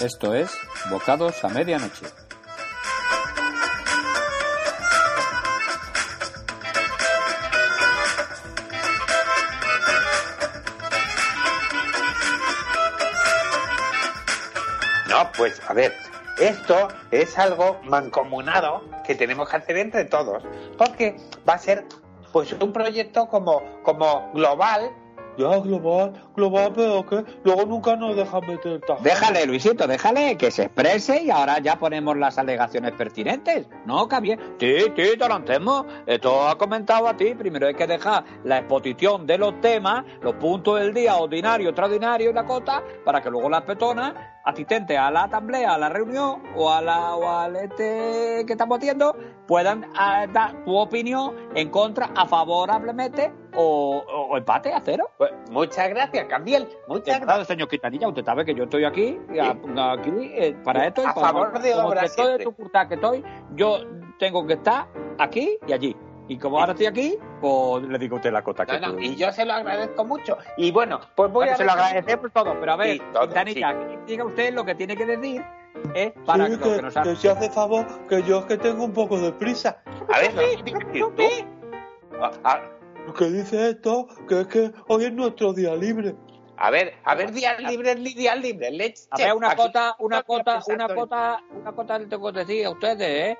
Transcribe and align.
Esto 0.00 0.34
es 0.34 0.50
Bocados 0.88 1.44
a 1.44 1.50
Medianoche. 1.50 2.06
No, 15.06 15.30
pues 15.36 15.60
a 15.68 15.74
ver, 15.74 15.94
esto 16.38 16.88
es 17.10 17.38
algo 17.38 17.78
mancomunado 17.84 18.82
que 19.06 19.14
tenemos 19.14 19.50
que 19.50 19.56
hacer 19.58 19.76
entre 19.76 20.06
todos, 20.06 20.42
porque 20.78 21.16
va 21.46 21.54
a 21.54 21.58
ser 21.58 21.84
pues 22.32 22.54
un 22.54 22.72
proyecto 22.72 23.28
como, 23.28 23.82
como 23.82 24.32
global 24.32 24.92
ya, 25.38 25.58
global, 25.58 26.12
global, 26.34 26.72
pero 26.74 27.06
que 27.06 27.24
luego 27.44 27.64
nunca 27.66 27.96
nos 27.96 28.16
dejan 28.16 28.46
meter 28.46 28.80
tajo. 28.80 29.02
Déjale, 29.02 29.46
Luisito, 29.46 29.86
déjale 29.86 30.36
que 30.36 30.50
se 30.50 30.64
exprese 30.64 31.22
y 31.22 31.30
ahora 31.30 31.58
ya 31.58 31.78
ponemos 31.78 32.16
las 32.16 32.38
alegaciones 32.38 32.92
pertinentes. 32.92 33.68
No, 33.86 34.08
bien. 34.20 34.40
Sí, 34.58 34.76
sí, 34.96 35.12
hacemos. 35.20 35.86
Esto 36.06 36.48
ha 36.48 36.56
comentado 36.56 37.08
a 37.08 37.16
ti. 37.16 37.34
Primero 37.34 37.66
hay 37.66 37.74
que 37.74 37.86
dejar 37.86 38.24
la 38.44 38.58
exposición 38.58 39.26
de 39.26 39.38
los 39.38 39.60
temas, 39.60 40.04
los 40.22 40.34
puntos 40.34 40.78
del 40.80 40.92
día, 40.92 41.16
ordinario, 41.16 41.70
extraordinario 41.70 42.30
y 42.30 42.32
la 42.32 42.44
cota, 42.44 42.82
para 43.04 43.20
que 43.20 43.30
luego 43.30 43.48
las 43.48 43.62
petonas 43.62 44.14
asistentes 44.44 44.98
a 44.98 45.10
la 45.10 45.24
asamblea, 45.24 45.74
a 45.74 45.78
la 45.78 45.88
reunión 45.88 46.42
o, 46.56 46.70
a 46.70 46.80
la, 46.80 47.14
o 47.14 47.28
al 47.28 47.56
este 47.56 48.44
que 48.46 48.52
estamos 48.52 48.78
haciendo 48.78 49.16
puedan 49.46 49.90
ah, 49.96 50.26
dar 50.32 50.64
tu 50.64 50.76
opinión 50.76 51.34
en 51.54 51.70
contra, 51.70 52.10
a 52.14 52.26
favorablemente 52.26 53.32
o, 53.56 54.02
o 54.06 54.36
empate 54.36 54.72
a 54.72 54.80
cero. 54.80 55.10
Pues, 55.18 55.32
muchas 55.50 55.88
gracias, 55.88 56.26
Cambiel. 56.26 56.68
Muchas 56.88 57.20
gracias. 57.20 57.48
señor 57.48 57.68
Quitanilla, 57.68 58.08
usted 58.08 58.24
sabe 58.24 58.44
que 58.44 58.54
yo 58.54 58.64
estoy 58.64 58.84
aquí, 58.84 59.18
aquí 59.40 60.10
eh, 60.34 60.56
para 60.64 60.86
esto. 60.86 61.06
a 61.06 61.12
favor 61.12 61.60
de 61.60 61.74
obras. 61.74 62.16
de 62.16 62.38
tu 62.44 62.54
que 62.54 62.94
estoy, 62.94 63.24
yo 63.54 63.78
tengo 64.18 64.46
que 64.46 64.54
estar 64.54 64.86
aquí 65.18 65.58
y 65.66 65.72
allí. 65.72 65.96
Y 66.30 66.38
como 66.38 66.60
ahora 66.60 66.74
estoy 66.74 66.86
aquí, 66.86 67.18
pues 67.40 67.82
le 67.88 67.98
digo 67.98 68.14
a 68.14 68.18
usted 68.18 68.30
la 68.30 68.44
cota 68.44 68.64
que 68.64 68.78
no, 68.78 68.96
Y 69.00 69.16
yo 69.16 69.32
se 69.32 69.44
lo 69.44 69.52
agradezco 69.52 70.04
mucho. 70.04 70.38
Y 70.56 70.70
bueno, 70.70 71.00
pues 71.16 71.28
voy 71.32 71.48
a... 71.48 71.56
Se 71.56 71.64
lo 71.64 71.72
agradecemos 71.72 72.30
todo, 72.32 72.54
pero 72.60 72.74
a 72.74 72.76
ver, 72.76 73.00
Quintanilla, 73.00 73.76
diga 74.06 74.24
usted 74.24 74.54
lo 74.54 74.64
que 74.64 74.76
tiene 74.76 74.96
que 74.96 75.06
decir 75.06 75.42
¿eh? 75.92 76.14
para 76.24 76.48
que, 76.48 76.56
que, 76.56 76.82
nos 76.82 76.94
que, 76.94 77.16
si 77.16 77.26
hace 77.26 77.50
favor, 77.50 77.84
que 78.06 78.22
yo 78.22 78.38
es 78.38 78.44
que 78.44 78.58
tengo 78.58 78.84
un 78.84 78.92
poco 78.92 79.18
de 79.18 79.32
prisa. 79.32 79.82
A 80.14 80.20
ver, 80.20 80.32
¿no? 80.94 81.12
¿Qué 83.12 83.24
dice 83.24 83.70
esto? 83.70 84.06
Que 84.28 84.42
es 84.42 84.46
que 84.46 84.70
hoy 84.86 85.06
es 85.06 85.12
nuestro 85.12 85.52
día 85.52 85.74
libre. 85.74 86.14
A 86.58 86.70
ver, 86.70 86.94
a 87.02 87.16
ver, 87.16 87.32
día 87.32 87.58
libre, 87.58 87.96
día 87.96 88.36
libre, 88.36 88.70
leche. 88.70 89.08
A 89.10 89.16
ver, 89.16 89.34
una 89.34 89.56
cota, 89.56 89.96
una 89.98 90.22
cota, 90.22 90.62
una 90.68 90.94
cota, 90.94 91.42
una 91.60 91.72
cota 91.72 91.98
le 91.98 92.06
tengo 92.06 92.32
que 92.32 92.38
decir 92.38 92.66
a 92.66 92.70
ustedes, 92.70 93.00
¿eh? 93.00 93.38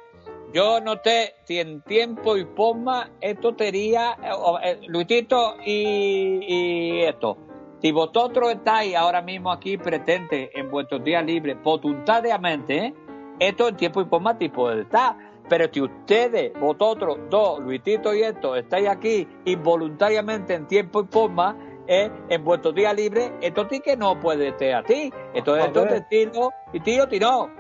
Yo 0.53 0.81
noté 0.81 1.35
si 1.45 1.61
en 1.61 1.81
tiempo 1.83 2.37
y 2.37 2.45
forma 2.57 3.11
esto 3.21 3.55
sería, 3.57 4.17
eh, 4.23 4.31
eh, 4.65 4.81
Luisito 4.89 5.55
y, 5.65 7.03
esto. 7.03 7.37
Si 7.81 7.93
vosotros 7.93 8.51
estáis 8.53 8.97
ahora 8.97 9.23
mismo 9.23 9.53
aquí 9.53 9.79
presentes 9.79 10.51
en 10.55 10.71
vuestros 10.71 11.05
días 11.05 11.25
libres, 11.25 11.57
voluntariamente, 11.63 12.87
¿eh? 12.87 12.95
esto 13.39 13.69
en 13.69 13.77
tiempo 13.77 14.03
y 14.03 14.07
forma 14.07 14.37
tipo 14.37 14.71
estar. 14.71 15.17
Pero 15.49 15.67
si 15.73 15.81
ustedes, 15.81 16.53
vosotros 16.61 17.19
dos, 17.31 17.61
Luisito 17.61 18.13
y 18.15 18.23
esto, 18.23 18.57
estáis 18.57 18.89
aquí 18.89 19.27
involuntariamente 19.45 20.55
en 20.55 20.67
tiempo 20.67 21.03
y 21.03 21.07
forma, 21.07 21.57
en 21.87 22.45
vuestros 22.45 22.73
días 22.73 22.95
libres, 22.95 23.33
esto 23.41 23.67
sí 23.69 23.81
que 23.81 23.97
no 23.97 24.19
puede 24.21 24.57
ser 24.59 24.75
así. 24.75 25.13
Entonces, 25.35 25.67
esto 25.67 25.87
es 25.87 25.93
estilo 25.93 26.51
y 26.73 26.81
tío, 26.81 27.09
tiró. 27.09 27.51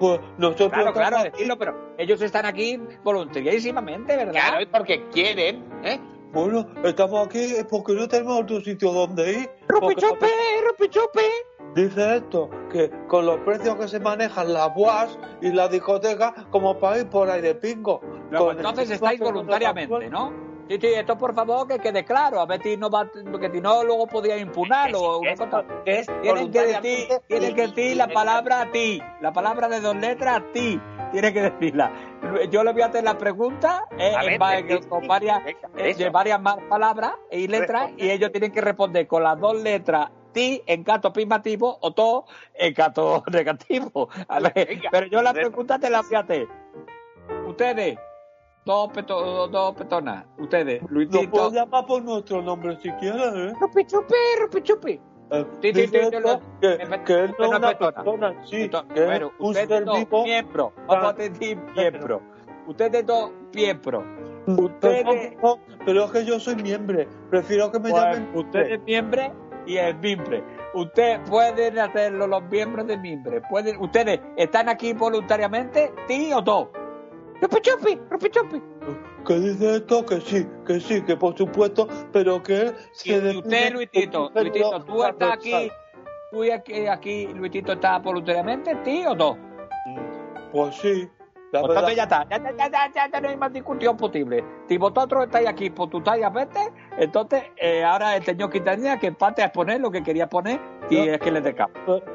Pues 0.00 0.18
nosotros 0.38 0.70
claro, 0.70 0.92
claro, 0.94 1.22
decirlo, 1.22 1.58
pero 1.58 1.94
ellos 1.98 2.22
están 2.22 2.46
aquí 2.46 2.80
voluntariísimamente, 3.04 4.16
¿verdad? 4.16 4.32
Claro, 4.32 4.60
es 4.60 4.66
porque 4.68 5.06
quieren, 5.10 5.62
¿eh? 5.84 6.00
Bueno, 6.32 6.66
estamos 6.84 7.26
aquí 7.26 7.52
porque 7.68 7.92
no 7.92 8.08
tenemos 8.08 8.40
otro 8.40 8.62
sitio 8.62 8.92
donde 8.92 9.32
ir. 9.32 9.50
¡Rupichope, 9.68 10.26
rupichope! 10.66 11.20
Dice 11.74 12.16
esto, 12.16 12.48
que 12.72 12.90
con 13.08 13.26
los 13.26 13.40
precios 13.40 13.76
que 13.76 13.88
se 13.88 14.00
manejan 14.00 14.54
las 14.54 14.74
boas 14.74 15.18
y 15.42 15.52
las 15.52 15.70
discotecas, 15.70 16.32
como 16.50 16.78
para 16.78 17.00
ir 17.00 17.10
por 17.10 17.28
ahí 17.28 17.42
de 17.42 17.54
pingo. 17.54 18.00
entonces 18.32 18.90
estáis 18.90 19.20
voluntariamente, 19.20 20.08
¿no? 20.08 20.49
Sí, 20.70 20.78
sí, 20.80 20.86
esto 20.86 21.18
por 21.18 21.34
favor 21.34 21.66
que 21.66 21.80
quede 21.80 22.04
claro, 22.04 22.38
a 22.38 22.46
ver 22.46 22.62
si 22.62 22.76
no 22.76 22.88
va, 22.88 23.10
porque 23.28 23.50
si 23.50 23.60
no 23.60 23.82
luego 23.82 24.06
podía 24.06 24.36
impugnarlo. 24.36 25.20
tienen 26.22 26.52
que 26.52 26.60
decir, 26.60 27.08
tienen 27.26 27.56
que 27.56 27.66
decir 27.66 27.96
la 27.96 28.06
palabra 28.06 28.60
a 28.60 28.70
ti, 28.70 29.02
la 29.20 29.32
palabra 29.32 29.66
de 29.66 29.80
dos 29.80 29.96
letras 29.96 30.36
a 30.36 30.52
ti, 30.52 30.80
tiene 31.10 31.32
que 31.32 31.42
decirla. 31.42 31.90
Yo 32.52 32.62
le 32.62 32.72
voy 32.72 32.82
a 32.82 32.86
hacer 32.86 33.02
la 33.02 33.18
pregunta 33.18 33.88
eh, 33.98 34.38
con 34.88 35.08
varias, 35.08 35.42
eh, 35.76 35.92
de 35.92 36.08
varias 36.08 36.40
más 36.40 36.58
palabras 36.68 37.14
y 37.32 37.48
letras 37.48 37.90
y 37.96 38.08
ellos 38.08 38.30
tienen 38.30 38.52
que 38.52 38.60
responder 38.60 39.08
con 39.08 39.24
las 39.24 39.40
dos 39.40 39.60
letras 39.60 40.10
ti 40.32 40.62
en 40.66 40.84
caso 40.84 41.08
afirmativo 41.08 41.78
o 41.80 41.92
todo 41.92 42.26
en 42.54 42.74
caso 42.74 43.24
negativo. 43.32 44.08
A 44.28 44.38
ver, 44.38 44.68
pero 44.88 45.06
yo 45.08 45.20
la 45.20 45.32
pregunta 45.32 45.80
te 45.80 45.90
la 45.90 46.02
voy 46.02 46.14
a 46.14 46.20
hacer. 46.20 46.46
Ustedes 47.48 47.98
Dos, 48.64 48.90
peto, 48.92 49.48
dos 49.48 49.74
petonas, 49.74 50.26
ustedes, 50.38 50.82
Luisito. 50.90 51.22
Lo 51.22 51.30
puedo 51.30 51.50
llamar 51.50 51.86
por 51.86 52.02
nuestro 52.02 52.42
nombre 52.42 52.76
si 52.80 52.90
quieres, 52.92 53.32
¿eh? 53.34 53.52
Rupi 53.58 53.84
chupi, 53.86 54.14
rupi 54.38 54.62
chupi. 54.62 55.00
Eh, 55.30 55.46
sí, 55.62 55.72
sí, 55.72 55.86
sí, 55.86 55.90
que, 55.90 56.10
que 57.04 57.14
él 57.14 57.34
no 57.38 57.44
es 57.44 57.50
una 57.58 57.78
persona, 57.78 58.34
sí, 58.44 58.68
que 58.68 59.04
bueno, 59.04 59.26
es 59.28 59.32
un 59.38 59.54
ser 59.54 59.84
vivo. 59.84 60.24
Miembro, 60.24 60.72
vamos 60.86 61.08
a 61.08 61.12
decir 61.14 61.56
miembro. 61.74 62.20
Ustedes 62.66 63.06
dos 63.06 63.30
miembros. 63.54 64.04
Ustedes... 64.46 65.36
Pero, 65.86 66.04
es 66.04 66.10
que 66.10 66.24
yo 66.24 66.38
soy 66.38 66.56
miembro, 66.56 67.06
prefiero 67.30 67.70
que 67.72 67.78
me 67.78 67.90
pues, 67.90 68.02
llamen. 68.02 68.30
Usted 68.34 68.72
es 68.72 68.82
miembro 68.82 69.22
y 69.66 69.76
es 69.76 69.96
miembro. 69.98 70.44
Ustedes 70.74 71.20
pueden 71.28 71.78
hacerlo 71.78 72.26
los 72.26 72.42
miembros 72.50 72.86
de 72.86 72.98
miembro. 72.98 73.40
Pueden, 73.48 73.80
ustedes 73.80 74.20
están 74.36 74.68
aquí 74.68 74.92
voluntariamente, 74.92 75.92
¿sí 76.08 76.32
o 76.32 76.42
no? 76.42 76.70
Chupi, 77.40 77.60
chupi, 77.62 78.30
chupi, 78.30 78.62
¿Qué 79.26 79.34
dice 79.34 79.76
esto? 79.76 80.04
Que 80.04 80.20
sí, 80.20 80.46
que 80.66 80.80
sí, 80.80 81.02
que 81.02 81.16
por 81.16 81.36
supuesto, 81.36 81.88
pero 82.12 82.42
que... 82.42 82.72
Sí, 82.92 83.14
usted, 83.14 83.72
Luisito, 83.72 84.30
Luisito, 84.34 84.84
tú 84.84 85.04
estás 85.04 85.32
aquí, 85.34 85.70
tú 86.30 86.42
aquí, 86.52 86.86
aquí, 86.86 87.26
Luisito, 87.28 87.72
¿estás 87.72 88.02
voluntariamente, 88.02 88.74
tío 88.76 89.12
o 89.12 89.16
no? 89.16 89.38
Pues 90.52 90.74
sí. 90.76 91.08
La 91.52 91.62
pues 91.62 91.70
entonces 91.72 91.96
ya 91.96 92.02
está, 92.04 92.26
ya, 92.28 92.38
ya, 92.38 92.68
ya, 92.68 92.92
ya, 92.94 93.10
ya, 93.10 93.20
no 93.20 93.28
hay 93.28 93.36
más 93.36 93.52
discusión 93.52 93.96
posible. 93.96 94.44
Si 94.68 94.78
vosotros 94.78 95.24
estáis 95.24 95.48
aquí 95.48 95.68
por 95.68 95.90
tu 95.90 96.00
talla 96.00 96.30
vete, 96.30 96.72
entonces 96.96 97.42
eh, 97.56 97.82
ahora 97.82 98.16
el 98.16 98.24
señor 98.24 98.50
Quintanilla 98.50 99.00
que 99.00 99.08
empate 99.08 99.42
a 99.42 99.46
exponer 99.46 99.80
lo 99.80 99.90
que 99.90 100.02
quería 100.02 100.28
poner 100.28 100.60
y 100.88 101.08
es 101.08 101.18
que 101.18 101.30
le 101.32 101.40
dé 101.40 101.56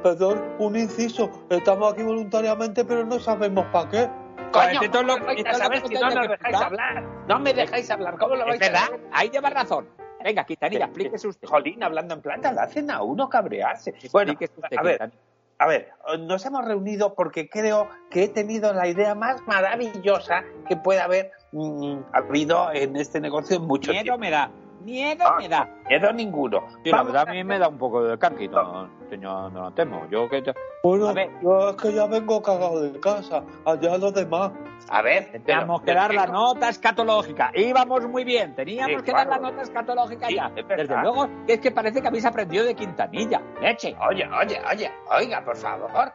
Perdón, 0.01 0.55
un 0.59 0.77
inciso. 0.77 1.29
Estamos 1.49 1.93
aquí 1.93 2.03
voluntariamente, 2.03 2.85
pero 2.85 3.05
no 3.05 3.19
sabemos 3.19 3.65
para 3.73 3.89
qué. 3.89 4.09
Coño, 4.51 4.81
esto 4.81 5.03
lo, 5.03 5.15
si 5.15 5.93
no 5.95 6.09
nos 6.11 6.29
dejáis 6.29 6.55
hablar. 6.55 7.03
No 7.27 7.39
me 7.39 7.53
dejáis 7.53 7.91
hablar. 7.91 8.17
¿Cómo 8.17 8.35
lo 8.35 8.45
vais 8.45 8.61
a 8.61 8.65
verdad? 8.65 8.87
Ahí 9.11 9.29
lleva 9.29 9.49
razón. 9.49 9.87
Venga, 10.23 10.43
Quintanilla, 10.45 10.85
explíquese 10.85 11.27
usted. 11.27 11.47
Jolín, 11.47 11.83
hablando 11.83 12.15
en 12.15 12.21
plata, 12.21 12.51
la 12.51 12.63
hacen 12.63 12.89
a 12.89 13.03
uno 13.03 13.29
cabrearse. 13.29 13.93
Bueno, 14.11 14.33
a 14.77 14.81
ver, 14.81 15.11
a 15.57 15.67
ver, 15.67 15.89
nos 16.19 16.45
hemos 16.45 16.65
reunido 16.65 17.15
porque 17.15 17.49
creo 17.49 17.87
que 18.09 18.23
he 18.23 18.27
tenido 18.27 18.73
la 18.73 18.87
idea 18.87 19.15
más 19.15 19.41
maravillosa 19.47 20.43
que 20.67 20.75
puede 20.75 20.99
haber 20.99 21.31
mm, 21.51 21.97
habido 22.13 22.71
en 22.73 22.95
este 22.97 23.21
negocio 23.21 23.57
en 23.57 23.63
mucho 23.63 23.91
Miedo 23.91 24.03
tiempo. 24.03 24.19
me 24.19 24.31
da. 24.31 24.51
Miedo 24.85 25.25
me 25.39 25.49
da. 25.49 25.67
Miedo 25.89 26.13
ninguno. 26.13 26.67
Sí, 26.83 26.91
la 26.91 27.01
verdad 27.01 27.27
a 27.27 27.31
mí 27.31 27.43
me 27.43 27.57
da 27.57 27.67
un 27.67 27.77
poco 27.79 28.03
de 28.03 28.19
carquito, 28.19 28.87
señor 29.09 29.51
no 29.51 29.61
lo 29.63 29.71
temo. 29.73 30.07
Yo 30.11 30.29
que 30.29 30.43
Bueno, 30.83 31.11
yo 31.41 31.69
es 31.69 31.75
que 31.77 31.91
ya 31.91 32.05
vengo 32.05 32.39
cagado 32.43 32.79
de 32.83 32.99
casa, 32.99 33.43
allá 33.65 33.97
los 33.97 34.13
demás. 34.13 34.51
A 34.89 35.01
ver, 35.01 35.41
teníamos 35.43 35.81
que 35.81 35.91
dar 35.91 36.13
la 36.13 36.27
nota 36.27 36.69
escatológica. 36.69 37.49
Íbamos 37.55 38.07
muy 38.07 38.23
bien, 38.23 38.53
teníamos 38.53 39.01
que 39.01 39.11
dar 39.11 39.25
la 39.27 39.39
nota 39.39 39.63
escatológica 39.63 40.29
ya. 40.29 40.51
Desde 40.51 41.01
luego, 41.01 41.27
es 41.47 41.59
que 41.59 41.71
parece 41.71 41.99
que 41.99 42.07
habéis 42.07 42.25
aprendido 42.25 42.63
de 42.63 42.75
Quintanilla. 42.75 43.41
Leche. 43.59 43.95
Oye, 44.07 44.29
oye, 44.29 44.61
oye, 44.71 44.91
oiga, 45.09 45.43
por 45.43 45.57
favor. 45.57 46.13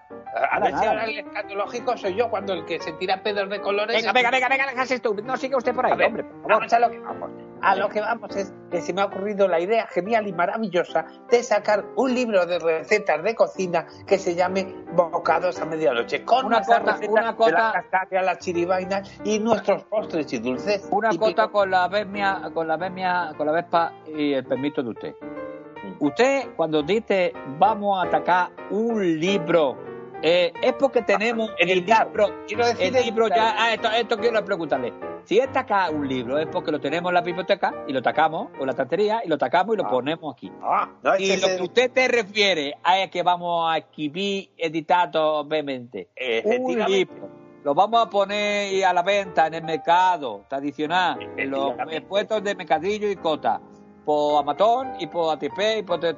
A 0.51 0.61
ver 0.61 0.79
si 0.79 0.85
ahora 0.85 1.05
el 1.05 1.19
escatológico 1.19 1.97
soy 1.97 2.15
yo 2.15 2.31
cuando 2.31 2.53
el 2.53 2.65
que 2.65 2.81
se 2.81 2.93
tira 2.93 3.23
pedos 3.23 3.49
de 3.51 3.61
colores. 3.61 3.97
Venga, 3.97 4.13
venga, 4.13 4.31
venga, 4.31 4.67
venga, 4.67 4.83
esto. 4.83 5.15
No 5.25 5.37
sigue 5.37 5.57
usted 5.57 5.75
por 5.75 5.87
ahí, 5.87 5.93
hombre. 5.93 6.25
Vamos 6.49 6.73
a 6.73 6.79
lo 6.79 6.91
que 6.91 6.99
vamos. 6.99 7.31
A 7.63 7.77
lo 7.77 7.89
que 7.89 8.01
vamos 8.01 8.35
es 8.37 8.55
que 8.71 8.81
se 8.81 8.95
me 8.95 9.03
ha 9.03 9.07
ocurrido 9.07 9.47
la 9.47 9.61
idea 9.61 9.87
genial 9.89 10.27
y 10.27 10.33
maravillosa 10.33 11.05
de 11.31 11.43
sacar 11.43 11.85
un 11.97 12.15
libro 12.15 12.47
de 12.47 12.59
recetas 12.59 13.23
de 13.23 13.35
cocina 13.35 13.87
que 14.07 14.19
se 14.19 14.35
llame 14.35 14.75
Bocados 14.93 15.61
a 15.61 15.67
medianoche. 15.67 16.25
Con 16.25 16.47
una 16.47 16.63
cota, 16.63 16.99
una 17.09 17.37
cota, 17.37 17.85
de 18.09 18.17
la 18.17 18.23
las 18.23 18.39
chiribainas 18.39 19.21
y 19.25 19.39
nuestros 19.39 19.85
postres 19.85 20.33
y 20.33 20.39
dulces. 20.39 20.89
Una 20.91 21.11
cota 21.11 21.49
con 21.49 21.71
la 21.71 21.89
vesmia, 21.89 22.51
con 22.55 22.67
la 22.67 22.77
vesmia, 22.77 23.33
con 23.37 23.47
la 23.47 23.53
vespa 23.53 23.93
y 24.07 24.33
el 24.33 24.45
permiso 24.45 24.83
de 24.83 24.91
usted. 24.91 25.15
Mm. 25.21 26.05
Usted, 26.05 26.49
cuando 26.57 26.83
dice 26.83 27.33
vamos 27.59 27.99
a 27.99 28.09
atacar 28.09 28.51
un 28.71 29.21
libro 29.21 29.90
eh, 30.23 30.53
es 30.63 30.73
porque 30.75 31.03
tenemos 31.03 31.51
el 31.59 31.69
libro, 31.69 32.45
quiero 32.47 32.67
decir 32.67 32.95
el 32.97 33.05
libro 33.05 33.29
ya, 33.29 33.55
ah, 33.59 33.75
esto, 33.75 33.91
esto 33.91 34.19
quiero 34.19 34.45
preguntarle. 34.45 34.93
Si 35.25 35.39
es 35.39 35.53
tacar 35.53 35.95
un 35.95 36.09
libro 36.09 36.39
es 36.39 36.47
porque 36.47 36.73
lo 36.73 36.81
tenemos 36.81 37.11
en 37.11 37.15
la 37.15 37.21
biblioteca 37.21 37.85
y 37.87 37.93
lo 37.93 38.03
tacamos, 38.03 38.49
o 38.59 38.63
en 38.63 38.67
la 38.67 38.75
tantería, 38.75 39.23
y 39.25 39.29
lo 39.29 39.39
tacamos 39.39 39.75
y 39.75 39.79
lo 39.79 39.87
ah. 39.87 39.91
ponemos 39.91 40.35
aquí. 40.35 40.51
Ah, 40.63 40.89
y 41.19 41.37
lo 41.37 41.47
que 41.47 41.63
usted 41.63 41.91
te 41.93 42.09
refiere 42.09 42.75
a 42.83 43.01
es 43.01 43.11
que 43.11 43.23
vamos 43.23 43.71
a 43.71 43.79
escribir 43.79 44.51
editado, 44.57 45.37
obviamente, 45.37 46.09
un 46.45 46.79
libro 46.87 47.41
lo 47.63 47.75
vamos 47.75 48.07
a 48.07 48.09
poner 48.09 48.85
a 48.85 48.93
la 48.93 49.03
venta 49.03 49.47
en 49.47 49.55
el 49.55 49.65
mercado 49.65 50.45
tradicional, 50.49 51.19
en 51.37 51.51
los 51.51 51.75
puestos 52.09 52.43
de 52.43 52.55
mercadillo 52.55 53.11
y 53.11 53.17
cota, 53.17 53.61
por 54.05 54.41
Amazon 54.41 54.95
y 54.99 55.07
por 55.07 55.35
ATP 55.35 55.79
y 55.79 55.83
por 55.83 56.01
todo. 56.01 56.17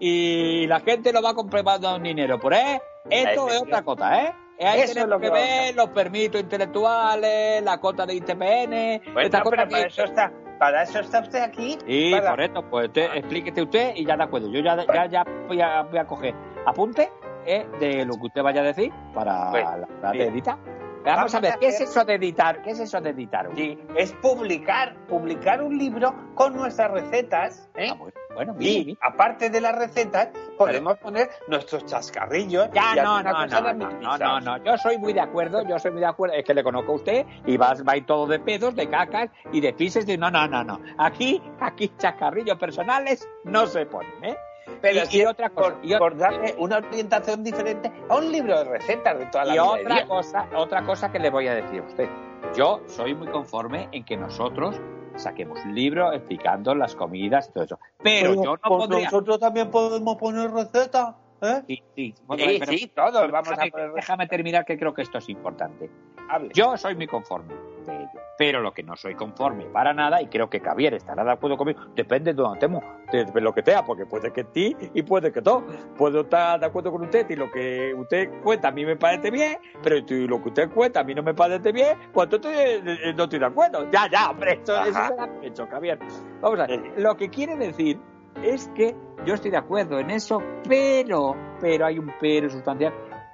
Y 0.00 0.66
la 0.66 0.80
gente 0.80 1.12
lo 1.12 1.22
va 1.22 1.34
comprando 1.34 1.94
un 1.94 2.02
dinero. 2.02 2.40
Por 2.40 2.54
ahí, 2.54 2.78
esto 3.10 3.48
es 3.48 3.62
otra 3.62 3.82
cosa, 3.82 4.22
¿eh? 4.22 4.34
Ahí 4.60 4.84
tenemos 4.86 5.20
que, 5.20 5.30
ver 5.30 5.74
los 5.74 5.88
permisos 5.88 6.40
intelectuales, 6.40 7.62
la 7.62 7.78
cota 7.78 8.06
de 8.06 8.14
ITPN, 8.14 9.18
esta 9.20 9.42
cosa 9.42 9.66
para, 9.66 9.86
eso 9.86 10.04
está, 10.04 10.32
para 10.58 10.82
eso 10.82 11.00
está 11.00 11.20
usted 11.20 11.40
aquí. 11.40 11.78
Sí, 11.86 12.12
correcto. 12.20 12.64
Pues 12.70 12.88
usted, 12.88 13.08
explíquete 13.14 13.62
usted 13.62 13.92
y 13.96 14.04
ya 14.06 14.16
de 14.16 14.22
acuerdo. 14.22 14.48
Yo 14.50 14.60
ya, 14.60 14.76
ya, 14.86 15.06
ya 15.06 15.24
voy, 15.48 15.60
a, 15.60 15.82
voy 15.82 15.98
a 15.98 16.04
coger 16.06 16.34
apunte 16.66 17.10
eh, 17.44 17.66
de 17.80 18.04
lo 18.04 18.14
que 18.14 18.26
usted 18.26 18.42
vaya 18.42 18.60
a 18.60 18.64
decir 18.64 18.92
para 19.12 19.50
la, 19.50 20.12
editar. 20.14 20.58
Vamos, 21.04 21.34
a 21.34 21.40
ver, 21.40 21.58
¿qué 21.58 21.68
es 21.68 21.80
eso 21.80 22.04
de 22.04 22.14
editar? 22.14 22.62
¿Qué 22.62 22.70
es 22.70 22.80
eso 22.80 23.00
de 23.00 23.10
editar? 23.10 23.48
Sí, 23.54 23.78
es 23.96 24.12
publicar, 24.14 24.94
publicar 25.08 25.62
un 25.62 25.76
libro 25.76 26.14
con 26.34 26.54
nuestras 26.54 26.90
recetas. 26.90 27.68
¿eh? 27.76 27.88
Ah, 27.90 27.96
bueno, 28.34 28.54
y 28.58 28.96
aparte 29.00 29.50
de 29.50 29.60
las 29.60 29.76
recetas, 29.76 30.28
podemos 30.56 30.98
poner 30.98 31.30
nuestros 31.48 31.84
chascarrillos. 31.86 32.70
Ya, 32.72 32.94
no, 32.94 33.22
no, 33.22 33.46
no, 33.46 33.72
no, 33.74 34.18
no, 34.18 34.40
no, 34.40 34.64
yo 34.64 34.76
soy 34.78 34.98
muy 34.98 35.12
de 35.12 35.20
acuerdo, 35.20 35.66
yo 35.68 35.78
soy 35.78 35.90
muy 35.90 36.00
de 36.00 36.06
acuerdo, 36.06 36.34
es 36.34 36.44
que 36.44 36.54
le 36.54 36.62
conozco 36.62 36.92
a 36.92 36.94
usted 36.96 37.26
y 37.46 37.56
va, 37.56 37.74
va 37.86 37.96
ir 37.96 38.06
todo 38.06 38.26
de 38.26 38.38
pedos, 38.38 38.74
de 38.74 38.88
cacas 38.88 39.30
y 39.52 39.60
de 39.60 39.72
pises 39.72 40.06
de 40.06 40.16
no, 40.16 40.30
no, 40.30 40.46
no, 40.46 40.64
no. 40.64 40.80
Aquí, 40.98 41.42
aquí 41.60 41.92
chascarrillos 41.98 42.58
personales 42.58 43.28
no 43.44 43.66
se 43.66 43.86
ponen, 43.86 44.24
¿eh? 44.24 44.36
Pero 44.82 45.00
y, 45.10 45.24
otra 45.24 45.50
cosa, 45.50 45.76
por, 45.98 46.16
darle 46.16 46.54
una 46.58 46.78
orientación 46.78 47.44
diferente 47.44 47.90
a 48.08 48.16
un 48.16 48.30
libro 48.32 48.58
de 48.58 48.64
recetas 48.64 49.18
de 49.18 49.26
toda 49.26 49.44
la 49.44 49.54
y 49.54 49.58
otra 49.60 50.06
cosa, 50.06 50.48
otra 50.56 50.84
cosa 50.84 51.12
que 51.12 51.20
le 51.20 51.30
voy 51.30 51.46
a 51.46 51.54
decir 51.54 51.80
a 51.80 51.86
usted. 51.86 52.08
Yo 52.56 52.82
soy 52.86 53.14
muy 53.14 53.28
conforme 53.28 53.88
en 53.92 54.04
que 54.04 54.16
nosotros 54.16 54.80
saquemos 55.14 55.64
un 55.64 55.74
libro 55.74 56.12
explicando 56.12 56.74
las 56.74 56.96
comidas 56.96 57.48
y 57.48 57.52
todo 57.52 57.64
eso. 57.64 57.78
Pero, 58.02 58.34
yo 58.34 58.56
no 58.56 58.58
pues 58.58 58.88
Nosotros 58.88 59.38
también 59.38 59.70
podemos 59.70 60.16
poner 60.16 60.50
recetas. 60.50 61.14
¿Eh? 61.40 61.62
Sí, 61.66 61.82
sí, 61.96 62.14
sí, 62.68 62.86
todos 62.94 63.30
vamos 63.30 63.52
a 63.52 63.66
poner... 63.66 63.92
Déjame 63.92 64.26
terminar 64.28 64.64
que 64.64 64.78
creo 64.78 64.94
que 64.94 65.02
esto 65.02 65.18
es 65.18 65.28
importante. 65.28 65.90
Yo 66.54 66.76
soy 66.76 66.94
muy 66.94 67.06
conforme 67.06 67.71
pero 68.38 68.60
lo 68.60 68.72
que 68.72 68.82
no 68.82 68.96
soy 68.96 69.14
conforme 69.14 69.66
para 69.66 69.92
nada, 69.92 70.20
y 70.22 70.26
creo 70.26 70.48
que 70.48 70.60
Javier 70.60 70.94
estará 70.94 71.24
de 71.24 71.32
acuerdo 71.32 71.56
conmigo, 71.56 71.80
depende 71.94 72.32
de 72.32 72.42
donde 72.42 72.58
temo, 72.58 72.82
de 73.12 73.40
lo 73.40 73.52
que 73.52 73.62
sea, 73.62 73.84
porque 73.84 74.06
puede 74.06 74.32
que 74.32 74.44
ti 74.44 74.76
y 74.94 75.02
puede 75.02 75.32
que 75.32 75.42
todo. 75.42 75.64
Puedo 75.96 76.22
estar 76.22 76.58
de 76.58 76.66
acuerdo 76.66 76.90
con 76.92 77.02
usted 77.02 77.28
y 77.30 77.36
lo 77.36 77.50
que 77.50 77.94
usted 77.94 78.30
cuenta 78.42 78.68
a 78.68 78.72
mí 78.72 78.84
me 78.84 78.96
parece 78.96 79.30
bien, 79.30 79.58
pero 79.82 79.96
lo 79.96 80.42
que 80.42 80.48
usted 80.48 80.70
cuenta 80.70 81.00
a 81.00 81.04
mí 81.04 81.14
no 81.14 81.22
me 81.22 81.34
parece 81.34 81.72
bien, 81.72 81.96
pues 82.12 82.24
entonces 82.24 82.82
eh, 82.84 83.14
no 83.16 83.24
estoy 83.24 83.38
de 83.38 83.46
acuerdo. 83.46 83.90
Ya, 83.90 84.08
ya, 84.10 84.30
hombre, 84.30 84.60
eso, 84.62 84.82
eso 84.84 85.00
se 85.40 85.46
hecho, 85.46 85.66
Javier. 85.66 85.98
Vamos 86.40 86.60
a 86.60 86.66
ver, 86.66 86.80
lo 86.96 87.16
que 87.16 87.28
quiere 87.28 87.56
decir 87.56 87.98
es 88.42 88.68
que 88.74 88.94
yo 89.24 89.34
estoy 89.34 89.50
de 89.50 89.58
acuerdo 89.58 89.98
en 89.98 90.10
eso, 90.10 90.42
pero, 90.68 91.36
pero 91.60 91.86
hay 91.86 91.98
un 91.98 92.12
pero 92.20 92.48
sustancial. 92.50 92.92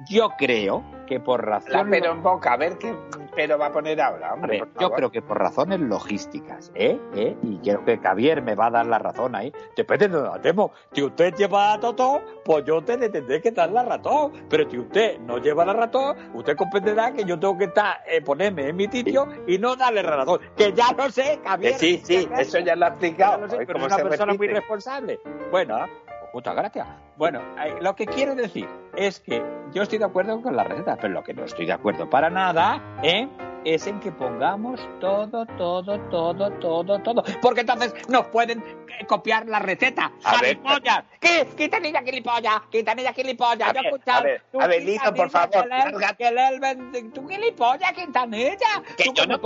Yo 0.09 0.31
creo 0.39 0.85
que 1.07 1.21
por 1.21 1.45
razones... 1.45 1.87
pero 1.91 2.13
en 2.13 2.23
boca, 2.23 2.53
a 2.53 2.57
ver 2.57 2.79
qué 2.79 2.95
pero 3.39 3.57
va 3.57 3.67
a 3.67 3.73
poner 3.73 4.01
ahora, 4.01 4.35
hombre. 4.35 4.65
yo 4.81 4.91
creo 4.91 5.13
que 5.13 5.23
por 5.23 5.39
razones 5.39 5.79
logísticas, 5.79 6.73
¿eh? 6.75 6.99
¿eh? 7.15 7.37
Y 7.45 7.59
quiero 7.59 7.85
que 7.85 7.97
Javier 7.97 8.43
me 8.43 8.57
va 8.57 8.67
a 8.67 8.71
dar 8.71 8.87
la 8.87 8.99
razón 8.99 9.37
ahí. 9.37 9.53
Depende 9.77 10.09
de 10.09 10.19
donde 10.19 10.41
temo. 10.41 10.73
Si 10.91 11.05
usted 11.05 11.33
lleva 11.37 11.73
a 11.73 11.79
Totó, 11.79 12.21
pues 12.45 12.65
yo 12.65 12.83
te 12.83 12.97
tendré 13.09 13.41
que 13.41 13.53
dar 13.53 13.71
la 13.71 13.85
razón. 13.85 14.33
Pero 14.51 14.69
si 14.69 14.79
usted 14.79 15.21
no 15.21 15.39
lleva 15.39 15.65
la 15.65 15.73
razón, 15.73 16.17
usted 16.35 16.57
comprenderá 16.57 17.13
que 17.13 17.25
yo 17.25 17.39
tengo 17.39 17.57
que 17.57 17.67
estar, 17.67 17.99
eh, 18.09 18.21
ponerme 18.23 18.71
en 18.71 18.75
mi 18.75 18.89
sitio 18.89 19.29
y 19.47 19.57
no 19.57 19.77
darle 19.77 20.03
la 20.03 20.17
razón. 20.17 20.41
Que 20.57 20.73
ya 20.73 20.91
lo 20.97 21.09
sé, 21.09 21.39
Javier. 21.45 21.75
sí, 21.75 22.01
sí, 22.03 22.29
eso 22.37 22.59
ya 22.59 22.75
lo 22.75 22.87
ha 22.87 22.89
explicado. 22.89 23.43
Lo 23.43 23.49
sé, 23.49 23.59
pero 23.65 23.79
es 23.79 23.87
una 23.87 23.97
persona 23.99 24.35
muy 24.35 24.49
responsable. 24.49 25.21
Bueno, 25.53 25.87
muchas 26.33 26.55
gracias. 26.55 26.87
Bueno, 27.17 27.41
eh, 27.65 27.77
lo 27.81 27.95
que 27.95 28.07
quiero 28.07 28.35
decir 28.35 28.69
es 28.97 29.21
que 29.21 29.43
yo 29.73 29.83
estoy 29.83 29.99
de 29.99 30.05
acuerdo 30.05 30.41
con 30.43 30.57
la 30.57 30.65
receta, 30.65 30.97
pero 30.97 31.13
lo 31.13 31.23
que 31.23 31.35
no 31.35 31.45
estoy 31.45 31.67
de 31.67 31.73
acuerdo 31.73 32.09
para 32.09 32.31
nada 32.31 32.83
¿eh? 33.03 33.29
Es 33.75 33.87
en 33.87 34.01
que 34.01 34.11
pongamos 34.13 34.81
todo, 35.01 35.47
todo, 35.57 35.99
todo, 36.11 36.51
todo, 36.53 36.99
todo. 37.01 37.25
Porque 37.43 37.61
entonces 37.61 37.95
nos 38.09 38.27
pueden 38.29 38.59
eh, 38.61 39.07
copiar 39.07 39.47
la 39.47 39.59
receta. 39.59 40.13
¡Gilipollas! 40.25 41.05
¿Qué? 41.21 41.47
¡Quitanilla, 41.57 42.03
gilipollas! 42.03 42.63
¡Quitanilla, 42.71 43.13
gilipollas! 43.13 43.73
Yo 43.73 43.81
he 43.81 43.87
escuchado... 43.87 44.21
A 44.61 44.67
ver, 44.67 44.83
a 45.05 45.13
por 45.13 45.31
favor. 45.31 45.69
Que 46.17 46.29
el, 46.29 47.13
¡Tú 47.13 47.29
gilipollas, 47.29 47.93
Quintanilla! 47.93 48.83
Que 48.97 49.11
yo 49.15 49.27
no 49.27 49.39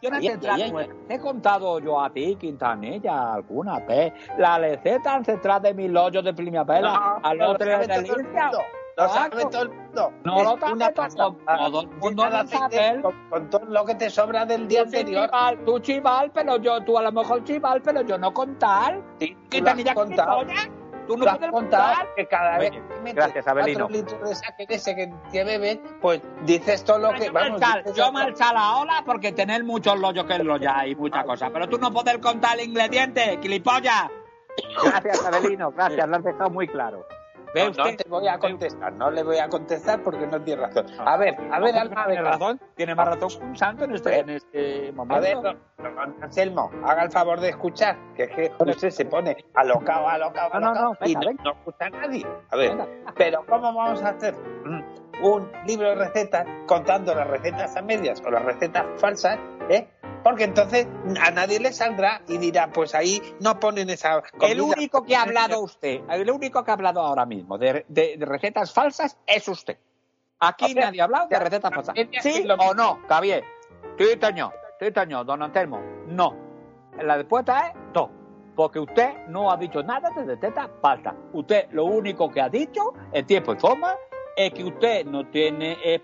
Tradiciones 0.00 0.88
Te 1.08 1.14
he 1.14 1.18
contado 1.18 1.78
yo 1.80 2.00
a 2.00 2.10
ti, 2.10 2.36
Quintanilla, 2.40 3.34
alguna 3.34 3.80
vez, 3.80 4.12
la 4.38 4.58
receta 4.58 5.14
ancestral 5.14 5.62
de 5.62 5.74
mi 5.74 5.88
hoyos 5.88 6.24
de 6.24 6.32
primavera 6.32 7.18
al 7.22 7.40
otro 7.42 7.66
de 7.66 8.79
delicia. 8.96 9.04
Lo 9.06 9.08
sabe 9.08 9.44
todo 9.50 9.62
el 9.62 9.70
mundo. 9.70 10.12
No 10.24 10.42
lo 10.42 10.58
sabe 10.58 10.92
todo, 10.92 11.36
todo 11.46 11.80
el 11.80 11.88
mundo 11.88 12.28
lo 12.28 12.46
sabe. 12.46 13.02
Con, 13.02 13.28
con, 13.30 13.50
todo 13.50 13.64
lo 13.66 13.84
que 13.84 13.94
te 13.94 14.10
sobra 14.10 14.46
del 14.46 14.68
día 14.68 14.82
anterior. 14.82 15.26
Chival, 15.26 15.64
tú 15.64 15.78
chival, 15.80 16.30
pero 16.32 16.56
yo, 16.58 16.82
tú 16.84 16.98
a 16.98 17.02
lo 17.02 17.12
mejor 17.12 17.44
chival, 17.44 17.82
pero 17.82 18.02
yo 18.02 18.18
no 18.18 18.32
contar. 18.32 19.00
Sí, 19.18 19.36
¿Qué 19.48 19.62
tenía 19.62 19.94
que 19.94 20.80
Tú 21.10 21.16
no 21.16 21.26
puedes 21.26 21.50
contar 21.50 22.14
que 22.14 22.26
cada 22.26 22.58
vez 22.58 22.70
que 22.70 22.80
metes 23.02 23.16
Gracias, 23.16 23.48
Abelino. 23.48 23.88
litros 23.88 24.28
de 24.28 24.34
saque 24.36 24.64
de 24.66 24.74
ese 24.76 24.94
que 24.94 25.12
te 25.32 25.42
bebes, 25.42 25.80
pues 26.00 26.22
dices 26.44 26.84
todo 26.84 27.00
lo 27.00 27.12
que... 27.14 27.30
Vamos, 27.30 27.60
yo 27.96 28.12
marcha 28.12 28.52
la 28.52 28.76
ola 28.76 29.02
porque 29.04 29.32
tener 29.32 29.64
muchos 29.64 29.98
lollos 29.98 30.24
que 30.26 30.38
lo 30.38 30.56
ya 30.56 30.86
y 30.86 30.94
muchas 30.94 31.24
cosas. 31.24 31.50
Pero 31.52 31.68
tú 31.68 31.78
no 31.78 31.92
puedes 31.92 32.16
contar 32.18 32.60
el 32.60 32.66
ingrediente, 32.68 33.40
gilipollas. 33.42 34.08
Gracias, 34.84 35.26
Abelino, 35.26 35.72
gracias, 35.72 36.08
lo 36.08 36.16
has 36.16 36.22
dejado 36.22 36.50
muy 36.50 36.68
claro. 36.68 37.04
No, 37.54 37.72
te 37.72 38.08
voy 38.08 38.28
a 38.28 38.38
contestar, 38.38 38.92
no 38.92 39.10
le 39.10 39.22
voy 39.22 39.38
a 39.38 39.48
contestar 39.48 40.02
porque 40.02 40.26
no 40.26 40.40
tiene 40.42 40.62
razón. 40.62 40.86
A 40.98 41.16
ver, 41.16 41.36
a 41.50 41.58
ver, 41.58 41.76
Alma, 41.76 42.06
tiene 42.06 42.22
razón, 42.22 42.60
tiene 42.76 42.94
más 42.94 43.08
razón 43.08 43.28
que 43.28 43.44
un 43.44 43.56
santo 43.56 43.84
en 43.84 43.94
este, 43.94 44.18
en 44.18 44.30
este 44.30 44.92
momento. 44.92 45.48
A 45.48 45.50
ver, 45.50 45.56
Anselmo, 46.22 46.70
haga 46.84 47.04
el 47.04 47.10
favor 47.10 47.40
de 47.40 47.50
escuchar, 47.50 47.96
que 48.14 48.24
es 48.24 48.30
que 48.30 48.52
usted 48.58 48.90
se 48.90 49.04
pone 49.04 49.36
alocado, 49.54 50.08
alocado, 50.08 50.54
alocado 50.54 50.96
y 51.04 51.14
no, 51.14 51.32
no 51.44 51.52
escucha 51.52 51.86
a 51.86 51.90
nadie. 51.90 52.26
A 52.50 52.56
ver, 52.56 52.76
pero 53.16 53.44
¿cómo 53.46 53.74
vamos 53.74 54.02
a 54.02 54.10
hacer 54.10 54.34
un 55.22 55.50
libro 55.66 55.88
de 55.88 55.94
recetas 55.96 56.46
contando 56.66 57.14
las 57.14 57.26
recetas 57.26 57.76
a 57.76 57.82
medias 57.82 58.22
o 58.24 58.30
las 58.30 58.44
recetas 58.44 58.86
falsas, 59.00 59.38
eh? 59.68 59.88
Porque 60.22 60.44
entonces 60.44 60.86
a 61.20 61.30
nadie 61.30 61.60
le 61.60 61.72
saldrá 61.72 62.22
y 62.28 62.38
dirá, 62.38 62.70
pues 62.72 62.94
ahí 62.94 63.20
no 63.40 63.58
ponen 63.58 63.90
esa 63.90 64.22
comida. 64.22 64.52
El 64.52 64.60
único 64.60 65.02
que 65.02 65.16
ha 65.16 65.22
hablado 65.22 65.60
usted, 65.62 66.00
el 66.10 66.30
único 66.30 66.64
que 66.64 66.70
ha 66.70 66.74
hablado 66.74 67.00
ahora 67.00 67.26
mismo 67.26 67.58
de, 67.58 67.84
recetas 68.20 68.72
falsas 68.72 69.18
es 69.26 69.46
usted. 69.48 69.78
Aquí 70.38 70.74
nadie 70.74 71.00
ha 71.00 71.04
hablado 71.04 71.28
de 71.28 71.38
recetas 71.38 71.72
falsas. 71.72 71.94
¿Sí 72.22 72.46
o 72.58 72.74
no, 72.74 73.00
Javier? 73.08 73.44
Titaño, 73.96 74.52
Titaño, 74.78 75.24
don 75.24 75.42
Antelmo, 75.42 75.80
no. 76.06 76.34
La 77.02 77.16
respuesta 77.16 77.68
es 77.68 77.74
no. 77.94 78.10
Porque 78.56 78.80
usted 78.80 79.26
no 79.28 79.50
ha 79.50 79.56
dicho 79.56 79.82
nada 79.82 80.10
de 80.10 80.24
recetas 80.24 80.68
falsas. 80.82 81.14
Usted 81.32 81.68
lo 81.72 81.84
único 81.84 82.30
que 82.30 82.40
ha 82.40 82.48
dicho 82.48 82.92
en 83.12 83.26
tiempo 83.26 83.52
y 83.52 83.56
forma 83.56 83.94
es 84.36 84.52
que 84.52 84.64
usted 84.64 85.04
no 85.06 85.26
tiene 85.26 85.78
es 85.84 86.00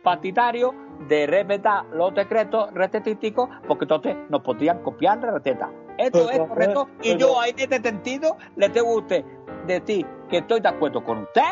de 1.09 1.27
respetar 1.27 1.85
los 1.93 2.15
decretos 2.15 2.73
recetísticos 2.73 3.49
porque 3.67 3.85
entonces 3.85 4.17
nos 4.29 4.43
podrían 4.43 4.83
copiar 4.83 5.19
la 5.19 5.33
receta. 5.33 5.71
Esto 5.99 6.31
es 6.31 6.39
correcto 6.39 6.89
y 7.03 7.17
yo 7.17 7.41
ahí 7.41 7.51
en 7.57 7.73
este 7.73 7.89
sentido 7.89 8.37
le 8.57 8.69
tengo 8.69 8.93
a 8.93 8.97
usted 8.99 9.25
decir 9.67 10.07
que 10.29 10.39
estoy 10.39 10.61
de 10.61 10.69
acuerdo 10.69 11.03
con 11.03 11.19
usted 11.19 11.43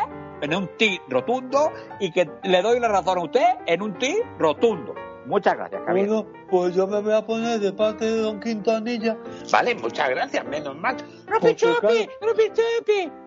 en 0.41 0.53
un 0.53 0.69
ti 0.77 0.99
rotundo 1.09 1.71
y 1.99 2.11
que 2.11 2.29
le 2.43 2.61
doy 2.61 2.79
la 2.79 2.87
razón 2.87 3.17
a 3.17 3.23
usted 3.23 3.45
en 3.65 3.81
un 3.81 3.97
ti 3.97 4.17
rotundo. 4.37 4.93
Muchas 5.25 5.55
gracias, 5.55 5.81
Javier. 5.85 6.07
Bueno, 6.07 6.27
pues 6.49 6.75
yo 6.75 6.85
me 6.85 7.01
voy 7.01 7.13
a 7.13 7.25
poner 7.25 7.59
de 7.59 7.73
parte 7.73 8.05
de 8.05 8.21
Don 8.21 8.39
Quintanilla. 8.39 9.17
Vale, 9.51 9.73
muchas 9.73 10.09
gracias, 10.09 10.45
menos 10.45 10.75
mal. 10.75 10.97
¡Rupi 11.25 11.55
chupi! 11.55 12.07
¡Rupi 12.21 12.43
chupi! 12.49 13.24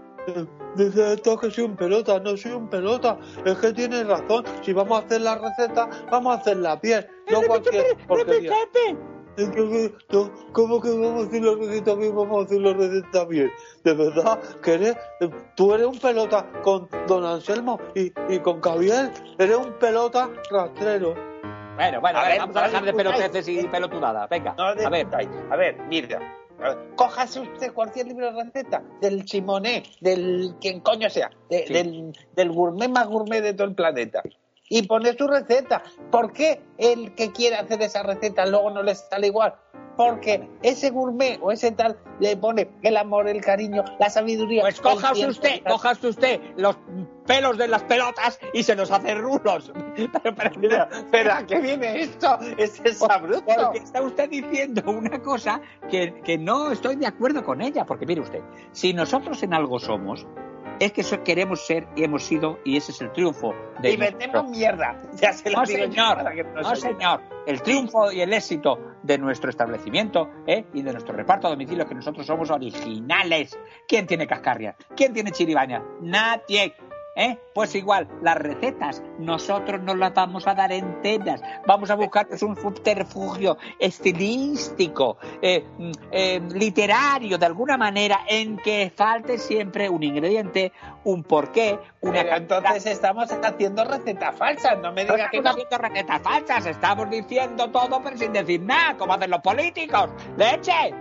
Dice 0.76 1.14
esto 1.14 1.38
que 1.38 1.50
soy 1.50 1.64
un 1.64 1.76
pelota, 1.76 2.20
no 2.20 2.36
soy 2.36 2.52
un 2.52 2.68
pelota. 2.68 3.18
Es 3.44 3.56
que 3.58 3.72
tienes 3.72 4.06
razón. 4.06 4.44
Si 4.62 4.72
vamos 4.72 5.02
a 5.02 5.06
hacer 5.06 5.22
la 5.22 5.36
receta, 5.36 5.88
vamos 6.10 6.36
a 6.36 6.40
hacerla 6.40 6.76
bien. 6.76 7.06
No 7.30 7.42
cualquier 7.42 7.96
porquería. 8.06 8.52
¿Cómo 10.52 10.80
que 10.80 10.90
vamos 10.90 11.22
a 11.22 11.24
decir 11.26 11.44
la 11.44 11.54
receta 11.54 11.94
bien? 11.94 12.14
Vamos 12.14 12.38
a 12.38 12.42
decir 12.42 12.60
la 12.60 12.72
receta 12.74 13.24
bien. 13.24 13.50
De 13.84 13.94
verdad, 13.94 14.40
que 14.62 14.74
eres, 14.74 14.96
tú 15.56 15.74
eres 15.74 15.86
un 15.86 15.98
pelota 15.98 16.44
con 16.62 16.88
don 17.06 17.24
Anselmo 17.24 17.80
y, 17.94 18.12
y 18.28 18.38
con 18.40 18.60
Javier, 18.60 19.10
eres 19.38 19.56
un 19.56 19.72
pelota 19.78 20.28
rastrero. 20.50 21.14
Bueno, 21.76 22.00
bueno, 22.00 22.18
a 22.18 22.28
ver, 22.28 22.38
vamos 22.40 22.56
a 22.56 22.62
dejar 22.64 22.84
de 22.84 22.92
peloteces 22.92 23.48
y 23.48 23.68
pelotudadas. 23.68 24.28
Venga, 24.28 24.56
a 24.58 24.90
ver. 24.90 25.06
A 25.50 25.56
ver, 25.56 25.78
mira. 25.88 26.20
Cójase 26.96 27.40
usted 27.40 27.72
cualquier 27.72 28.08
libro 28.08 28.32
de 28.32 28.44
receta, 28.44 28.82
del 29.00 29.28
Simonet, 29.28 29.86
del 30.00 30.54
quien 30.60 30.80
coño 30.80 31.08
sea, 31.08 31.30
del, 31.48 32.12
del 32.34 32.52
gourmet 32.52 32.90
más 32.90 33.06
gourmet 33.06 33.42
de 33.42 33.54
todo 33.54 33.68
el 33.68 33.74
planeta 33.74 34.22
y 34.68 34.82
pone 34.82 35.16
su 35.16 35.26
receta. 35.26 35.82
¿Por 36.10 36.32
qué 36.32 36.60
el 36.78 37.14
que 37.14 37.32
quiere 37.32 37.56
hacer 37.56 37.80
esa 37.82 38.02
receta 38.02 38.46
luego 38.46 38.70
no 38.70 38.82
le 38.82 38.94
sale 38.94 39.28
igual? 39.28 39.54
Porque 39.96 40.48
ese 40.62 40.90
gourmet 40.90 41.40
o 41.42 41.50
ese 41.50 41.72
tal 41.72 41.98
le 42.20 42.36
pone 42.36 42.70
el 42.82 42.96
amor, 42.96 43.28
el 43.28 43.40
cariño, 43.40 43.84
la 43.98 44.10
sabiduría. 44.10 44.62
Pues 44.62 44.80
cójase 44.80 45.26
usted, 45.26 45.62
cójase 45.66 46.08
usted 46.08 46.40
los 46.56 46.76
pelos 47.28 47.58
de 47.58 47.68
las 47.68 47.84
pelotas 47.84 48.40
y 48.52 48.64
se 48.64 48.74
nos 48.74 48.90
hace 48.90 49.14
rulos. 49.14 49.72
Pero, 49.98 50.34
pero, 50.34 50.88
pero, 51.10 51.32
¿a 51.32 51.44
qué 51.44 51.60
viene 51.60 52.00
esto? 52.00 52.38
Es 52.56 52.80
esa 52.84 53.18
bruto. 53.18 53.44
Porque 53.44 53.78
está 53.78 54.00
usted 54.00 54.30
diciendo 54.30 54.82
una 54.86 55.20
cosa 55.20 55.60
que, 55.90 56.20
que 56.24 56.38
no 56.38 56.70
estoy 56.70 56.96
de 56.96 57.06
acuerdo 57.06 57.44
con 57.44 57.60
ella. 57.60 57.84
Porque 57.84 58.06
mire 58.06 58.20
usted, 58.20 58.40
si 58.72 58.94
nosotros 58.94 59.42
en 59.42 59.54
algo 59.54 59.78
somos, 59.78 60.24
es 60.80 60.92
que 60.92 61.00
eso 61.00 61.22
queremos 61.24 61.66
ser 61.66 61.88
y 61.96 62.04
hemos 62.04 62.24
sido 62.24 62.58
y 62.64 62.76
ese 62.76 62.92
es 62.92 63.00
el 63.00 63.12
triunfo 63.12 63.54
de 63.80 63.92
y 63.92 63.98
metemos 63.98 64.48
mierda 64.48 64.96
ya 65.20 65.32
se 65.32 65.50
no 65.50 65.66
señor 65.66 66.24
no, 66.54 66.76
señor 66.76 67.20
el 67.46 67.62
triunfo 67.62 68.12
y 68.12 68.20
el 68.20 68.32
éxito 68.32 68.78
de 69.02 69.18
nuestro 69.18 69.50
establecimiento 69.50 70.30
¿eh? 70.46 70.66
y 70.72 70.82
de 70.82 70.92
nuestro 70.92 71.14
reparto 71.14 71.46
a 71.46 71.50
domicilio 71.50 71.86
que 71.86 71.94
nosotros 71.94 72.26
somos 72.26 72.50
originales 72.50 73.58
quién 73.86 74.06
tiene 74.06 74.26
cascarrias 74.26 74.76
quién 74.94 75.12
tiene 75.12 75.32
chiribaña 75.32 75.82
nadie 76.00 76.74
¿Eh? 77.18 77.36
Pues 77.52 77.74
igual, 77.74 78.06
las 78.22 78.36
recetas 78.36 79.02
nosotros 79.18 79.82
no 79.82 79.96
las 79.96 80.14
vamos 80.14 80.46
a 80.46 80.54
dar 80.54 80.70
enteras, 80.70 81.42
vamos 81.66 81.90
a 81.90 81.96
buscar 81.96 82.28
un 82.42 82.54
subterfugio 82.54 83.58
estilístico, 83.76 85.18
eh, 85.42 85.64
mm, 85.78 85.90
eh, 86.12 86.40
literario, 86.54 87.36
de 87.36 87.44
alguna 87.44 87.76
manera, 87.76 88.20
en 88.28 88.56
que 88.56 88.92
falte 88.94 89.36
siempre 89.36 89.88
un 89.88 90.04
ingrediente, 90.04 90.70
un 91.02 91.24
porqué, 91.24 91.80
una 92.02 92.22
Pero 92.22 92.36
entonces 92.36 92.86
estamos 92.86 93.28
haciendo 93.32 93.84
recetas 93.84 94.36
falsas, 94.36 94.78
no 94.78 94.92
me 94.92 95.02
digas 95.02 95.28
que 95.32 95.38
estamos 95.38 95.60
haciendo 95.64 95.88
recetas 95.88 96.22
falsas, 96.22 96.66
estamos 96.66 97.10
diciendo 97.10 97.68
todo 97.68 98.00
pero 98.00 98.16
sin 98.16 98.32
decir 98.32 98.60
nada, 98.60 98.96
como 98.96 99.14
hacen 99.14 99.30
los 99.30 99.40
políticos. 99.40 100.10
¡Leche! 100.36 100.94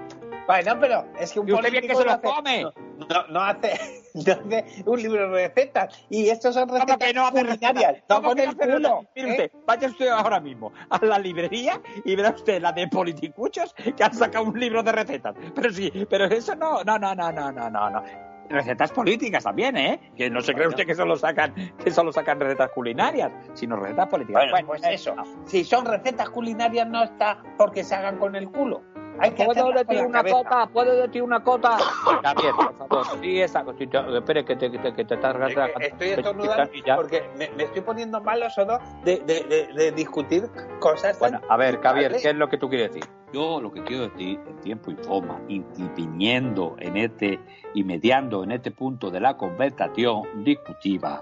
Bueno, 0.48 0.80
pero 0.80 1.06
es 1.20 1.32
que 1.32 1.42
un 1.42 1.48
político 1.48 1.88
que 1.90 1.96
se 1.96 2.06
lo 2.06 2.22
come. 2.22 2.64
No, 2.64 2.87
no, 3.30 3.42
hace, 3.42 3.74
no, 4.14 4.22
hace, 4.22 4.84
un 4.86 5.02
libro 5.02 5.30
de 5.30 5.48
recetas. 5.48 6.06
Y 6.10 6.30
estos 6.30 6.56
son 6.56 6.70
recetas 6.70 6.98
que 6.98 7.14
no 7.14 7.32
culinarias. 7.32 8.04
No 8.10 8.22
con 8.22 8.40
el 8.40 8.56
culo. 8.56 9.06
Mire 9.16 9.32
usted, 9.32 9.52
vaya 9.66 9.88
usted 9.88 10.08
ahora 10.10 10.40
mismo 10.40 10.72
a 10.90 11.06
la 11.06 11.20
librería 11.20 11.82
y 12.04 12.16
verá 12.16 12.30
usted 12.30 12.62
la 12.62 12.72
de 12.72 12.88
politicuchos 12.88 13.74
que 13.74 14.04
han 14.04 14.14
sacado 14.14 14.46
un 14.46 14.60
libro 14.60 14.84
de 14.84 14.92
recetas. 14.92 15.36
Pero 15.56 15.72
sí, 15.72 15.92
pero 16.10 16.26
eso 16.26 16.56
no, 16.56 16.84
no, 16.84 16.98
no, 16.98 17.14
no, 17.16 17.32
no, 17.32 17.52
no, 17.52 17.70
no. 17.70 18.04
Recetas 18.50 18.92
políticas 18.92 19.44
también, 19.44 19.76
¿eh? 19.76 20.00
Que 20.16 20.30
no 20.30 20.40
se 20.40 20.54
cree 20.54 20.68
usted 20.68 20.86
que 20.86 20.96
solo 20.96 21.18
sacan, 21.18 21.54
que 21.84 21.92
solo 21.92 22.14
sacan 22.14 22.40
recetas 22.40 22.72
culinarias, 22.72 23.30
sino 23.54 23.76
recetas 23.76 24.08
políticas. 24.08 24.50
Bueno, 24.50 24.68
pues 24.68 24.82
eso. 24.90 25.16
Si 25.46 25.66
son 25.66 25.86
recetas 25.86 26.30
culinarias 26.30 26.88
no 26.88 27.04
está 27.04 27.44
porque 27.58 27.84
se 27.84 27.96
hagan 27.96 28.18
con 28.18 28.36
el 28.36 28.50
culo. 28.50 28.84
¿Puedo 29.18 29.72
decir 29.72 30.06
una 30.06 30.24
cota? 30.24 30.68
¿Puedo 30.68 30.96
decir 30.96 31.24
una 31.24 31.44
cota? 31.44 31.78
Javier, 32.24 32.54
por 32.56 32.78
favor, 32.78 33.06
sí, 33.22 33.42
esa 33.42 33.64
cosita. 33.64 34.06
Espere, 34.16 34.46
que 34.46 34.56
te, 34.56 34.72
que 34.72 34.78
te, 34.80 34.94
que 34.94 35.02
Estoy 35.02 36.10
estornudando 36.10 36.72
porque 36.96 37.30
me, 37.38 37.50
me, 37.52 37.64
estoy 37.64 37.82
poniendo 37.82 38.22
malo 38.22 38.50
solo 38.50 38.80
de, 39.04 39.20
de, 39.20 39.70
de, 39.74 39.92
discutir 39.92 40.50
cosas. 40.80 41.18
Bueno, 41.20 41.42
a 41.50 41.58
ver, 41.58 41.80
Javier, 41.82 42.16
¿qué 42.22 42.30
es 42.30 42.36
lo 42.36 42.48
que 42.50 42.58
tú 42.58 42.70
quieres 42.70 42.94
decir? 42.94 43.10
Yo 43.34 43.60
lo 43.60 43.72
que 43.72 43.84
quiero 43.84 44.08
decir 44.08 44.40
en 44.48 44.58
tiempo 44.62 44.92
y 44.92 44.96
forma, 44.96 45.42
interviniendo 45.50 46.76
en 46.80 46.96
este 46.98 47.40
y 47.74 47.84
mediando 47.84 48.44
en 48.44 48.54
este 48.54 48.72
punto 48.72 49.12
de 49.12 49.20
la 49.20 49.36
conversación 49.36 50.44
discutiva, 50.44 51.22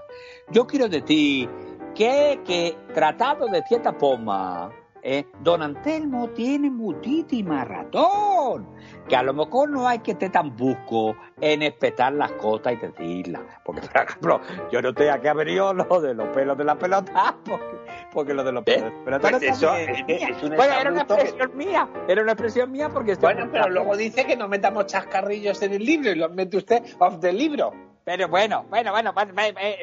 yo 0.50 0.66
quiero 0.66 0.88
decir 0.88 1.48
que, 1.94 2.40
que 2.44 2.76
tratado 2.94 3.46
de 3.46 3.62
cierta 3.62 3.92
forma, 3.92 4.70
eh, 5.02 5.24
don 5.42 5.62
Antelmo 5.62 6.28
tiene 6.30 6.70
muchísima 6.70 7.64
ratón. 7.64 8.68
Que 9.08 9.16
a 9.16 9.22
lo 9.22 9.32
mejor 9.34 9.70
no 9.70 9.86
hay 9.86 10.00
que 10.00 10.12
estar 10.12 10.32
tan 10.32 10.56
busco 10.56 11.16
en 11.40 11.62
espetar 11.62 12.12
las 12.12 12.32
cosas 12.32 12.74
y 12.74 12.76
decirlas. 12.76 13.42
Porque, 13.64 13.82
por 13.82 14.02
ejemplo, 14.02 14.40
yo 14.70 14.82
no 14.82 14.92
tenía 14.94 15.20
que 15.20 15.28
haber 15.28 15.48
ido 15.48 15.72
lo 15.72 16.00
de 16.00 16.14
los 16.14 16.28
pelos 16.28 16.58
de 16.58 16.64
la 16.64 16.76
pelota, 16.76 17.36
porque, 17.44 17.76
porque 18.12 18.34
lo 18.34 18.44
de 18.44 18.52
los 18.52 18.64
pelos 18.64 18.84
de 18.84 18.90
la 18.90 19.04
pelota 19.04 19.30
pues 19.30 19.42
eso 19.42 19.74
es, 19.74 20.42
una 20.42 20.56
bueno, 20.56 20.74
era 20.74 20.90
una 20.90 21.02
expresión 21.02 21.56
mía. 21.56 21.88
Era 22.08 22.22
una 22.22 22.32
expresión 22.32 22.72
mía 22.72 22.88
porque... 22.88 23.14
Bueno, 23.16 23.48
pero 23.50 23.68
luego 23.68 23.96
dice 23.96 24.24
que 24.24 24.36
no 24.36 24.48
metamos 24.48 24.86
chascarrillos 24.86 25.62
en 25.62 25.74
el 25.74 25.84
libro 25.84 26.10
y 26.10 26.14
los 26.16 26.32
mete 26.32 26.56
usted 26.56 26.82
off 26.98 27.20
the 27.20 27.32
libro. 27.32 27.72
Pero 28.06 28.28
bueno, 28.28 28.64
bueno, 28.70 28.92
bueno, 28.92 29.12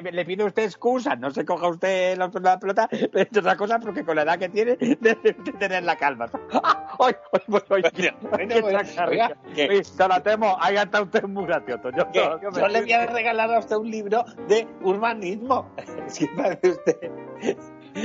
le 0.01 0.23
pido 0.23 0.45
usted 0.45 0.63
excusa, 0.63 1.13
no 1.17 1.29
se 1.31 1.43
coja 1.43 1.67
usted 1.67 2.17
la, 2.17 2.31
pelota, 2.31 2.87
pero 2.89 3.19
es 3.19 3.37
otra 3.37 3.57
cosa 3.57 3.79
porque 3.79 4.05
con 4.05 4.15
la 4.15 4.21
edad 4.21 4.39
que 4.39 4.47
tiene 4.47 4.77
debe 5.01 5.33
tener 5.59 5.83
la 5.89 5.97
calma. 5.97 6.27
¡Ay, 6.99 7.13
ay, 7.33 7.43
ay! 7.69 7.81
La 9.91 11.01
usted 11.01 11.23
muy 11.23 11.45
gracioso. 11.47 11.89
Yo, 11.89 12.09
yo, 12.13 12.39
yo 12.39 12.67
le 12.69 12.81
voy 12.81 12.93
a 12.93 13.07
regalar 13.07 13.53
a 13.53 13.59
usted 13.59 13.75
un 13.75 13.91
libro 13.91 14.23
de 14.47 14.65
urbanismo. 14.83 15.69
Si 16.07 16.25
parece 16.27 16.69
usted. 16.69 17.11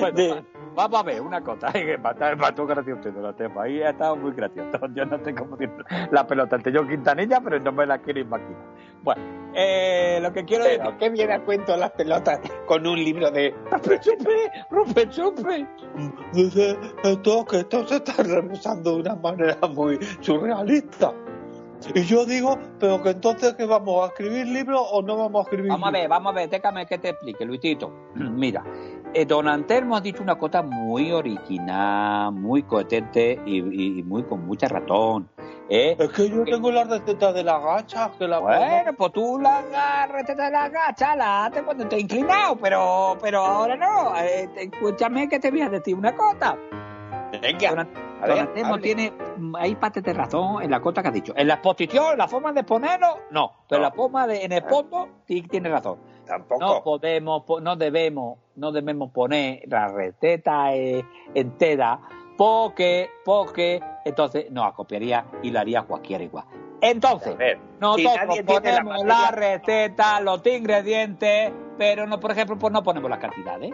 Bueno, 0.00 0.44
vamos 0.78 1.00
a 1.00 1.02
ver 1.02 1.20
una 1.20 1.42
cosa. 1.42 1.72
Para 2.02 2.54
tu 2.54 2.66
gracioso 2.66 3.10
la 3.20 3.32
tema. 3.32 3.64
Ahí 3.64 3.82
ha 3.82 3.90
estado 3.90 4.16
muy 4.16 4.32
gracioso. 4.32 4.78
Yo 4.94 5.04
no 5.04 5.18
tengo 5.20 5.58
la 6.12 6.26
pelota 6.26 6.56
ante 6.56 6.70
yo 6.72 6.86
Quintanilla, 6.86 7.40
pero 7.40 7.58
no 7.58 7.72
me 7.72 7.84
la 7.84 7.98
quiero 7.98 8.20
imaginar. 8.20 8.62
Bueno, 9.02 9.22
eh, 9.54 10.18
lo 10.22 10.32
que 10.32 10.44
quiero 10.44 10.64
decir. 10.64 10.80
¿Qué 10.98 11.10
viene 11.10 11.34
a 11.34 11.44
cuento 11.44 11.76
las 11.76 11.90
pelotas 11.92 12.40
con 12.66 12.86
un 12.86 12.96
libro 12.96 13.30
de 13.30 13.54
Rupe 14.70 15.08
Chupe? 15.10 15.66
Dice 16.32 16.78
esto 17.02 17.44
que 17.44 17.58
esto 17.58 17.86
se 17.86 17.96
está 17.96 18.22
realizando 18.22 18.94
de 18.94 19.00
una 19.00 19.16
manera 19.16 19.58
muy 19.68 19.98
surrealista. 20.20 21.12
Y 21.94 22.02
yo 22.02 22.24
digo, 22.24 22.58
pero 22.80 23.00
que 23.02 23.10
entonces 23.10 23.54
que 23.54 23.64
vamos 23.64 24.04
a 24.04 24.08
escribir 24.08 24.46
libros 24.46 24.80
o 24.90 25.00
no 25.02 25.16
vamos 25.16 25.40
a 25.40 25.42
escribir 25.44 25.70
Vamos 25.70 25.88
a 25.88 25.92
ver, 25.92 26.08
vamos 26.08 26.32
a 26.32 26.34
ver, 26.34 26.50
déjame 26.50 26.86
que 26.86 26.98
te 26.98 27.10
explique, 27.10 27.44
Luisito. 27.44 27.92
Mira, 28.14 28.64
eh, 29.14 29.24
don 29.24 29.48
Antelmo 29.48 29.96
ha 29.96 30.00
dicho 30.00 30.22
una 30.22 30.38
cosa 30.38 30.62
muy 30.62 31.12
original, 31.12 32.32
muy 32.32 32.62
coherente 32.62 33.40
y, 33.46 34.02
muy 34.02 34.22
con 34.24 34.46
mucha 34.46 34.68
ratón. 34.68 35.28
¿eh? 35.68 35.96
Es 35.98 36.08
que 36.10 36.28
yo 36.28 36.44
tengo 36.44 36.70
la 36.70 36.84
receta 36.84 37.32
de 37.32 37.42
la 37.42 37.58
gacha. 37.58 38.10
Que 38.18 38.28
la 38.28 38.38
bueno, 38.38 38.92
pues 38.96 39.12
tú 39.12 39.38
la, 39.38 40.06
receta 40.06 40.46
de 40.46 40.50
la 40.50 40.68
gacha 40.68 41.16
la 41.16 41.46
haces 41.46 41.62
cuando 41.62 41.86
te 41.88 41.98
inclinado, 41.98 42.56
pero, 42.56 43.16
pero 43.20 43.44
ahora 43.44 43.76
no. 43.76 44.16
Eh, 44.16 44.48
escúchame 44.56 45.28
que 45.28 45.38
te 45.38 45.50
voy 45.50 45.62
a 45.62 45.68
decir 45.68 45.94
una 45.94 46.14
cosa. 46.14 46.56
Venga. 47.40 47.86
Don, 48.26 48.38
Antelmo 48.38 48.78
tiene, 48.78 49.12
hay 49.58 49.76
parte 49.76 50.00
de 50.00 50.12
razón 50.12 50.62
en 50.62 50.70
la 50.70 50.80
cosa 50.80 51.02
que 51.02 51.08
ha 51.08 51.12
dicho. 51.12 51.32
En 51.36 51.46
la 51.46 51.54
exposición, 51.54 52.18
la 52.18 52.26
forma 52.26 52.52
de 52.52 52.64
ponerlo, 52.64 53.20
no. 53.30 53.52
Pero 53.68 53.78
en 53.78 53.82
la 53.82 53.92
forma 53.92 54.26
de, 54.26 54.44
en 54.44 54.52
el 54.52 54.62
fondo, 54.64 55.08
sí 55.26 55.42
tiene 55.42 55.68
razón. 55.68 55.98
Tampoco. 56.28 56.60
No 56.60 56.82
podemos, 56.82 57.42
no 57.62 57.76
debemos, 57.76 58.38
no 58.56 58.70
debemos 58.70 59.10
poner 59.10 59.62
la 59.66 59.88
receta 59.88 60.74
eh, 60.74 61.04
entera 61.34 62.00
porque, 62.36 63.10
porque 63.24 63.80
entonces 64.04 64.50
nos 64.50 64.66
acopiaría 64.66 65.26
y 65.42 65.50
lo 65.50 65.58
haría 65.58 65.82
cualquiera 65.82 66.22
igual. 66.22 66.44
Entonces, 66.80 67.58
nosotros 67.80 68.38
ponemos 68.46 69.04
la, 69.04 69.30
receta, 69.32 70.20
los 70.20 70.46
ingredientes, 70.46 71.50
pero 71.76 72.06
no, 72.06 72.20
por 72.20 72.30
ejemplo, 72.30 72.56
pues 72.56 72.72
no 72.72 72.82
ponemos 72.82 73.10
las 73.10 73.18
cantidades. 73.18 73.72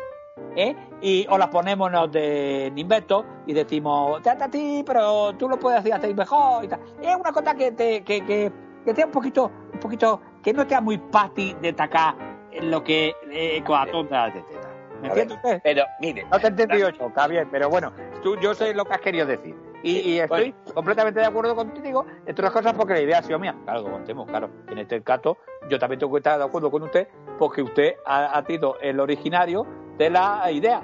¿eh? 0.57 0.75
Y, 1.03 1.27
o 1.29 1.37
las 1.37 1.49
ponemos 1.49 1.91
de 2.11 2.73
invento 2.75 3.27
y 3.47 3.53
decimos, 3.53 4.23
trata 4.23 4.47
a 4.47 4.51
ti, 4.51 4.83
pero 4.87 5.35
tú 5.37 5.49
lo 5.49 5.59
puedes 5.59 5.81
hacer, 5.81 5.93
hacer 5.93 6.15
mejor 6.15 6.65
y 6.65 6.69
tal. 6.69 6.81
Es 7.03 7.15
una 7.15 7.33
cosa 7.33 7.55
que 7.55 7.73
te, 7.73 8.03
que, 8.03 8.25
que, 8.25 8.51
que 8.85 8.95
te 8.95 9.05
un 9.05 9.11
poquito, 9.11 9.51
un 9.73 9.81
poquito, 9.81 10.21
que 10.43 10.55
no 10.55 10.67
te 10.67 10.75
da 10.75 10.81
muy 10.81 11.01
fácil 11.11 11.61
de 11.61 11.69
atacar 11.69 12.34
lo 12.63 12.83
que 12.83 13.15
eh, 13.31 13.63
con 13.65 13.79
la 13.79 13.91
tonta 13.91 14.27
de 14.27 14.43
teta. 14.43 14.71
¿Me 15.01 15.09
entiende 15.09 15.35
usted? 15.35 15.61
Pero, 15.63 15.85
mire. 16.01 16.25
No 16.31 16.39
te 16.39 16.47
he 16.47 16.51
entendido 16.51 16.89
yo, 16.91 17.07
está 17.07 17.27
bien, 17.27 17.49
pero 17.51 17.69
bueno, 17.69 17.93
tú, 18.23 18.37
yo 18.41 18.55
sé 18.55 18.73
lo 18.75 18.85
que 18.85 18.95
has 18.95 19.01
querido 19.01 19.27
decir. 19.27 19.55
Y, 19.83 20.19
estoy 20.19 20.55
completamente 20.73 21.21
de 21.21 21.27
acuerdo 21.27 21.55
contigo, 21.55 22.07
entre 22.21 22.47
otras 22.47 22.53
cosas 22.53 22.73
porque 22.73 22.95
la 22.95 23.01
idea 23.03 23.19
ha 23.19 23.23
sido 23.23 23.39
mía. 23.39 23.55
Claro, 23.65 23.83
lo 23.83 23.91
contemos, 23.91 24.27
claro. 24.27 24.49
En 24.71 24.79
este 24.79 25.03
caso, 25.03 25.37
yo 25.69 25.79
también 25.79 25.99
tengo 25.99 26.13
que 26.15 26.21
estar 26.21 26.39
de 26.39 26.45
acuerdo 26.45 26.71
con 26.71 26.85
usted 26.85 27.07
porque 27.39 27.61
usted 27.61 27.97
ha, 28.07 28.39
ha 28.39 28.47
sido 28.47 28.79
el 28.81 28.99
originario 28.99 29.67
de 29.99 30.09
la 30.09 30.51
idea. 30.51 30.81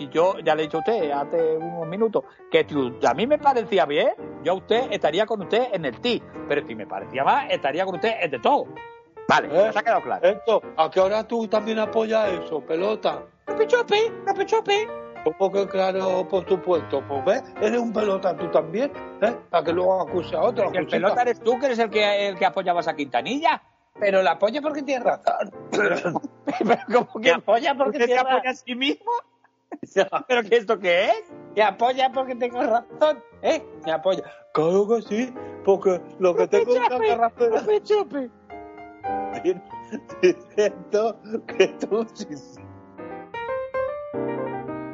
y, 0.00 0.08
yo 0.08 0.38
ya 0.38 0.54
le 0.54 0.62
he 0.62 0.64
dicho 0.64 0.78
a 0.78 0.80
usted 0.80 1.10
hace 1.10 1.58
unos 1.58 1.86
minutos 1.86 2.24
que 2.50 2.66
a 3.06 3.14
mí 3.14 3.26
me 3.26 3.38
parecía 3.38 3.84
bien, 3.84 4.12
yo 4.42 4.52
a 4.52 4.54
usted 4.56 4.88
estaría 4.90 5.26
con 5.26 5.42
usted 5.42 5.68
en 5.72 5.84
el 5.84 6.00
ti, 6.00 6.22
pero 6.48 6.66
si 6.66 6.74
me 6.74 6.86
parecía 6.86 7.24
más, 7.24 7.50
estaría 7.50 7.84
con 7.84 7.96
usted 7.96 8.14
en 8.20 8.30
de 8.30 8.38
todo. 8.38 8.66
Vale, 9.28 9.48
¿Eh? 9.52 9.72
se 9.72 9.78
ha 9.78 9.82
quedado 9.82 10.02
claro. 10.02 10.26
Esto, 10.26 10.62
¿a 10.76 10.90
qué 10.90 11.00
hora 11.00 11.22
tú 11.22 11.46
también 11.46 11.78
apoyas 11.78 12.30
eso, 12.32 12.62
pelota? 12.62 13.22
No 13.46 13.56
pechope, 13.56 14.10
no 14.26 14.34
pechope. 14.34 14.88
¿Cómo 15.22 15.52
que 15.52 15.66
claro, 15.68 16.26
por 16.26 16.48
supuesto? 16.48 17.04
Pues 17.06 17.24
ves, 17.26 17.42
eres 17.60 17.78
un 17.78 17.92
pelota 17.92 18.34
tú 18.34 18.50
también, 18.50 18.90
¿eh? 19.20 19.36
Para 19.50 19.64
que 19.64 19.72
luego 19.72 20.00
acuse 20.00 20.34
a 20.34 20.40
otro. 20.40 20.72
El 20.72 20.86
pelota 20.86 21.22
eres 21.22 21.40
tú, 21.40 21.58
que 21.58 21.66
eres 21.66 21.78
el 21.78 21.90
que, 21.90 22.28
el 22.28 22.38
que 22.38 22.46
apoyabas 22.46 22.88
a 22.88 22.96
Quintanilla. 22.96 23.62
Pero 24.00 24.22
la 24.22 24.32
apoya 24.32 24.62
porque 24.62 24.82
tiene 24.82 25.04
razón. 25.04 25.52
pero 25.70 27.06
como 27.06 27.20
que 27.20 27.32
apoya 27.32 27.74
porque 27.74 28.06
se 28.06 28.16
apoya 28.16 28.50
a 28.50 28.54
sí 28.54 28.74
mismo. 28.74 29.10
¿Pero 30.28 30.42
qué 30.44 30.56
esto 30.56 30.78
qué 30.78 31.06
es? 31.06 31.22
Que 31.54 31.62
apoya 31.62 32.10
porque 32.14 32.34
tengo 32.34 32.62
razón, 32.62 33.22
¿eh? 33.42 33.62
Me 33.84 33.92
apoya. 33.92 34.22
Claro 34.54 34.88
que 34.88 35.02
sí, 35.02 35.34
porque 35.64 36.00
lo 36.18 36.34
que 36.34 36.46
tengo 36.48 36.72
es 36.72 36.78
una 36.78 36.88
carrapera. 36.88 37.62
Chupe. 39.42 39.62
Diciendo 40.22 41.20
que 41.46 41.68
tú 41.68 42.06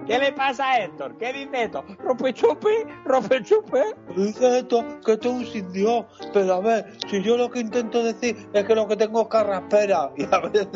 ¿Qué 0.06 0.18
le 0.18 0.32
pasa 0.32 0.70
a 0.70 0.84
Héctor? 0.84 1.16
¿Qué 1.16 1.32
dice 1.32 1.64
esto? 1.64 1.82
¿Rompe 1.98 2.34
chupe? 2.34 2.86
¿Rompe 3.04 3.42
chupe? 3.42 3.94
Dice 4.14 4.58
esto 4.58 4.84
que 5.00 5.16
tú 5.16 5.30
un 5.30 5.46
sin 5.46 5.72
Dios. 5.72 6.04
Pero 6.32 6.54
a 6.54 6.60
ver, 6.60 6.92
si 7.08 7.22
yo 7.22 7.38
lo 7.38 7.50
que 7.50 7.60
intento 7.60 8.02
decir 8.02 8.36
es 8.52 8.64
que 8.64 8.74
lo 8.74 8.86
que 8.86 8.96
tengo 8.96 9.22
es 9.22 9.28
carraspera 9.28 10.10
y 10.16 10.24
a 10.30 10.40
veces 10.40 10.68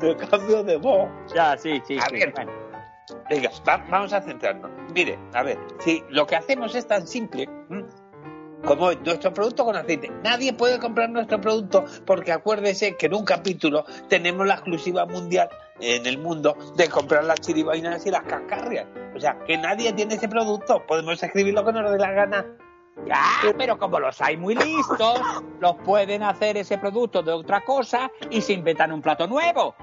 me 0.00 0.16
cambio 0.16 0.64
de 0.64 0.78
voz. 0.78 1.08
Ya, 1.34 1.58
sí, 1.58 1.82
sí. 1.86 1.98
A 1.98 2.08
ver, 2.10 2.32
venga, 3.28 3.50
vamos 3.90 4.12
a 4.14 4.22
centrarnos. 4.22 4.70
Mire, 4.94 5.18
a 5.34 5.42
ver, 5.42 5.58
si 5.80 6.02
lo 6.08 6.26
que 6.26 6.36
hacemos 6.36 6.74
es 6.74 6.86
tan 6.86 7.06
simple 7.06 7.46
como 8.64 8.92
nuestro 8.92 9.32
producto 9.32 9.64
con 9.64 9.76
aceite. 9.76 10.10
Nadie 10.22 10.52
puede 10.52 10.78
comprar 10.78 11.10
nuestro 11.10 11.40
producto 11.40 11.84
porque 12.06 12.32
acuérdese 12.32 12.96
que 12.96 13.06
en 13.06 13.14
un 13.14 13.24
capítulo 13.24 13.84
tenemos 14.08 14.46
la 14.46 14.54
exclusiva 14.54 15.06
mundial 15.06 15.48
en 15.80 16.06
el 16.06 16.18
mundo 16.18 16.56
de 16.76 16.88
comprar 16.88 17.24
las 17.24 17.40
chiribainas 17.40 18.04
y 18.06 18.10
las 18.10 18.22
cascarrias. 18.22 18.86
O 19.14 19.20
sea, 19.20 19.38
que 19.46 19.56
nadie 19.56 19.92
tiene 19.92 20.14
ese 20.14 20.28
producto. 20.28 20.84
Podemos 20.86 21.22
escribir 21.22 21.54
lo 21.54 21.64
que 21.64 21.72
nos 21.72 21.90
dé 21.90 21.98
la 21.98 22.12
gana. 22.12 22.46
Pero 23.58 23.78
como 23.78 24.00
los 24.00 24.20
hay 24.20 24.36
muy 24.36 24.54
listos, 24.54 25.20
los 25.60 25.76
pueden 25.84 26.22
hacer 26.22 26.56
ese 26.56 26.78
producto 26.78 27.22
de 27.22 27.32
otra 27.32 27.62
cosa 27.62 28.10
y 28.30 28.40
se 28.40 28.52
inventan 28.52 28.92
un 28.92 29.02
plato 29.02 29.26
nuevo. 29.26 29.74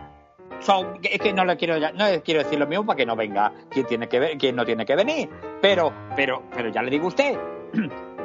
Son, 0.60 1.00
es 1.02 1.20
que 1.20 1.34
no 1.34 1.44
le 1.44 1.58
quiero 1.58 1.80
no 1.80 2.06
quiero 2.24 2.44
decir 2.44 2.60
lo 2.60 2.68
mismo 2.68 2.86
para 2.86 2.98
que 2.98 3.06
no 3.06 3.16
venga 3.16 3.52
quien 3.70 3.86
tiene 3.86 4.08
que 4.08 4.20
ver, 4.20 4.38
quien 4.38 4.56
no 4.56 4.66
tiene 4.66 4.86
que 4.86 4.96
venir. 4.96 5.30
Pero, 5.62 5.92
pero, 6.16 6.44
pero 6.56 6.70
ya 6.70 6.82
le 6.82 6.92
digo 6.92 7.06
a 7.06 7.08
usted, 7.08 7.38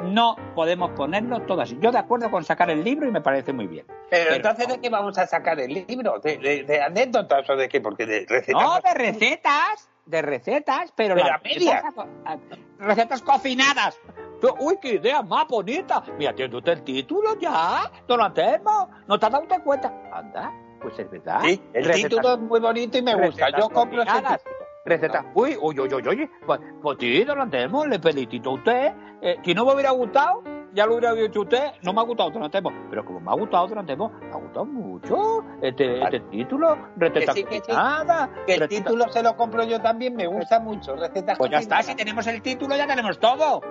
no 0.03 0.35
podemos 0.55 0.91
ponernos 0.91 1.45
todas. 1.45 1.69
Yo 1.79 1.91
de 1.91 1.97
acuerdo 1.97 2.29
con 2.31 2.43
sacar 2.43 2.69
el 2.69 2.83
libro 2.83 3.07
y 3.07 3.11
me 3.11 3.21
parece 3.21 3.53
muy 3.53 3.67
bien. 3.67 3.85
Pero, 4.09 4.33
entonces, 4.33 4.67
¿de 4.67 4.79
qué 4.79 4.89
vamos 4.89 5.17
a 5.17 5.27
sacar 5.27 5.59
el 5.59 5.85
libro? 5.87 6.19
¿De, 6.19 6.81
anécdotas 6.85 7.49
o 7.49 7.55
de 7.55 7.67
qué? 7.67 7.81
Porque 7.81 8.05
de 8.05 8.25
recetas. 8.27 8.61
No, 8.61 8.79
de 8.79 8.93
recetas. 8.93 9.89
De 10.05 10.21
recetas, 10.21 10.93
pero, 10.95 11.15
las 11.15 11.43
medias. 11.43 11.83
Recetas 12.79 13.21
cocinadas. 13.21 13.99
Uy, 14.59 14.77
qué 14.81 14.95
idea 14.95 15.21
más 15.21 15.47
bonita. 15.47 16.03
Mira, 16.17 16.33
tiene 16.33 16.55
usted 16.55 16.73
el 16.73 16.83
título 16.83 17.37
ya. 17.39 17.91
No 18.07 18.17
lo 18.17 18.23
hacemos. 18.23 18.87
¿No 19.07 19.19
te 19.19 19.25
has 19.25 19.31
dado 19.31 19.43
usted 19.43 19.61
cuenta? 19.63 19.93
Anda, 20.13 20.53
pues 20.81 20.97
es 20.99 21.09
verdad. 21.09 21.41
Sí, 21.43 21.61
el 21.73 21.91
título 21.91 22.35
es 22.35 22.39
muy 22.39 22.59
bonito 22.59 22.97
y 22.97 23.01
me 23.01 23.15
gusta. 23.15 23.47
Yo 23.57 23.69
compro 23.69 24.03
ese 24.03 24.21
Receta. 24.87 25.25
Uy, 25.33 25.57
uy, 25.61 25.79
uy, 25.79 25.93
uy, 25.93 26.07
uy. 26.07 26.29
Pues, 26.45 26.59
pues 26.81 26.97
sí, 26.99 27.23
don 27.25 27.49
le 27.89 27.99
felicito 27.99 28.51
a 28.51 28.53
usted. 28.53 28.93
Eh, 29.21 29.37
si 29.43 29.53
no 29.53 29.65
me 29.65 29.73
hubiera 29.73 29.91
gustado, 29.91 30.43
ya 30.73 30.85
lo 30.85 30.95
hubiera 30.95 31.13
dicho 31.13 31.41
usted, 31.41 31.71
no 31.81 31.91
me 31.91 32.01
ha 32.01 32.03
gustado 32.03 32.29
don 32.31 32.43
Antemo. 32.43 32.71
Pero 32.89 33.03
como 33.03 33.19
me 33.19 33.31
ha 33.31 33.35
gustado 33.35 33.67
don 33.67 33.79
Antemo, 33.79 34.09
me 34.09 34.31
ha 34.31 34.37
gustado 34.37 34.65
mucho 34.65 35.43
este, 35.61 36.01
este 36.01 36.19
título, 36.31 36.77
receta 36.95 37.33
que 37.33 37.61
sí, 37.65 37.71
nada. 37.71 38.29
Que 38.45 38.55
el 38.55 38.67
título 38.69 39.09
se 39.09 39.21
lo 39.21 39.35
compro 39.35 39.63
yo 39.63 39.81
también, 39.81 40.15
me 40.15 40.27
gusta 40.27 40.59
mucho. 40.59 40.95
Receta 40.95 41.35
pues 41.35 41.51
ya 41.51 41.59
está, 41.59 41.83
si 41.83 41.93
tenemos 41.95 42.25
el 42.27 42.41
título 42.41 42.75
ya 42.77 42.87
tenemos 42.87 43.19
todo. 43.19 43.61